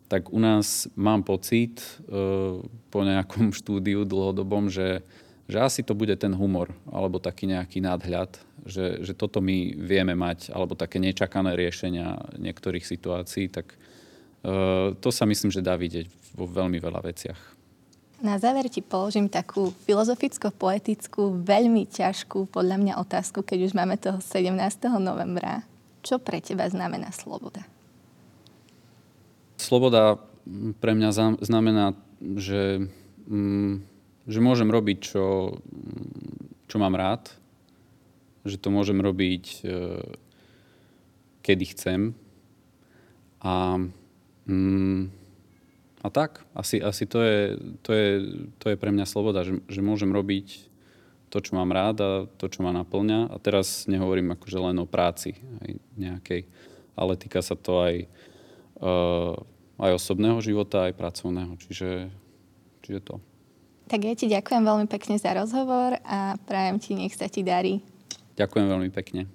tak 0.07 0.31
u 0.31 0.39
nás 0.39 0.87
mám 0.95 1.27
pocit 1.27 1.83
uh, 2.07 2.63
po 2.91 3.01
nejakom 3.03 3.51
štúdiu 3.59 4.07
dlhodobom, 4.07 4.71
že, 4.71 5.03
že 5.51 5.59
asi 5.59 5.83
to 5.83 5.95
bude 5.95 6.15
ten 6.19 6.35
humor 6.35 6.71
alebo 6.91 7.19
taký 7.19 7.51
nejaký 7.51 7.83
nadhľad, 7.83 8.39
že, 8.67 9.03
že 9.03 9.13
toto 9.15 9.43
my 9.43 9.75
vieme 9.79 10.15
mať, 10.15 10.51
alebo 10.51 10.79
také 10.79 10.99
nečakané 11.03 11.55
riešenia 11.55 12.39
niektorých 12.39 12.87
situácií, 12.87 13.51
tak 13.51 13.75
uh, 13.75 14.95
to 14.99 15.11
sa 15.11 15.27
myslím, 15.27 15.51
že 15.51 15.65
dá 15.65 15.75
vidieť 15.75 16.07
vo 16.35 16.47
veľmi 16.47 16.79
veľa 16.79 17.03
veciach. 17.03 17.57
Na 18.17 18.41
záver 18.41 18.73
ti 18.73 18.81
položím 18.81 19.29
takú 19.29 19.77
filozoficko-poetickú, 19.85 21.45
veľmi 21.45 21.85
ťažkú 21.85 22.49
podľa 22.49 22.81
mňa 22.81 22.95
otázku, 22.97 23.45
keď 23.45 23.69
už 23.69 23.73
máme 23.77 24.01
toho 24.01 24.25
17. 24.25 24.57
novembra. 24.97 25.61
Čo 26.01 26.17
pre 26.17 26.41
teba 26.41 26.65
znamená 26.65 27.13
sloboda? 27.13 27.76
Sloboda 29.57 30.21
pre 30.79 30.93
mňa 30.95 31.41
znamená, 31.43 31.99
že, 32.21 32.87
mm, 33.27 33.75
že 34.31 34.39
môžem 34.39 34.71
robiť, 34.71 34.99
čo, 35.03 35.59
čo 36.71 36.77
mám 36.79 36.95
rád, 36.95 37.35
že 38.47 38.57
to 38.61 38.71
môžem 38.71 39.03
robiť, 39.03 39.45
e, 39.67 39.71
kedy 41.43 41.65
chcem. 41.75 42.01
A, 43.43 43.83
mm, 44.47 45.11
a 46.03 46.09
tak, 46.15 46.47
asi, 46.55 46.79
asi 46.79 47.05
to, 47.11 47.19
je, 47.23 47.41
to, 47.83 47.91
je, 47.91 48.11
to 48.63 48.67
je 48.71 48.77
pre 48.79 48.95
mňa 48.95 49.07
sloboda, 49.07 49.43
že, 49.43 49.59
že 49.67 49.83
môžem 49.83 50.15
robiť 50.15 50.71
to, 51.31 51.43
čo 51.43 51.59
mám 51.59 51.75
rád 51.75 51.97
a 51.99 52.11
to, 52.39 52.47
čo 52.47 52.63
ma 52.63 52.71
naplňa. 52.71 53.35
A 53.35 53.37
teraz 53.43 53.91
nehovorím 53.91 54.39
akože 54.39 54.59
len 54.63 54.79
o 54.79 54.87
práci 54.87 55.35
aj 55.67 55.71
nejakej, 55.99 56.43
ale 56.95 57.13
týka 57.19 57.43
sa 57.43 57.59
to 57.59 57.83
aj 57.83 58.07
aj 59.77 59.91
osobného 59.93 60.41
života, 60.41 60.89
aj 60.89 60.97
pracovného. 60.97 61.53
Čiže, 61.61 62.09
čiže 62.83 63.01
to. 63.05 63.15
Tak 63.87 64.01
ja 64.03 64.15
ti 64.19 64.27
ďakujem 64.27 64.63
veľmi 64.67 64.87
pekne 64.91 65.15
za 65.15 65.31
rozhovor 65.37 65.95
a 66.03 66.35
prajem 66.49 66.77
ti, 66.83 66.99
nech 66.99 67.15
sa 67.15 67.31
ti 67.31 67.47
darí. 67.47 67.79
Ďakujem 68.35 68.67
veľmi 68.67 68.91
pekne. 68.91 69.31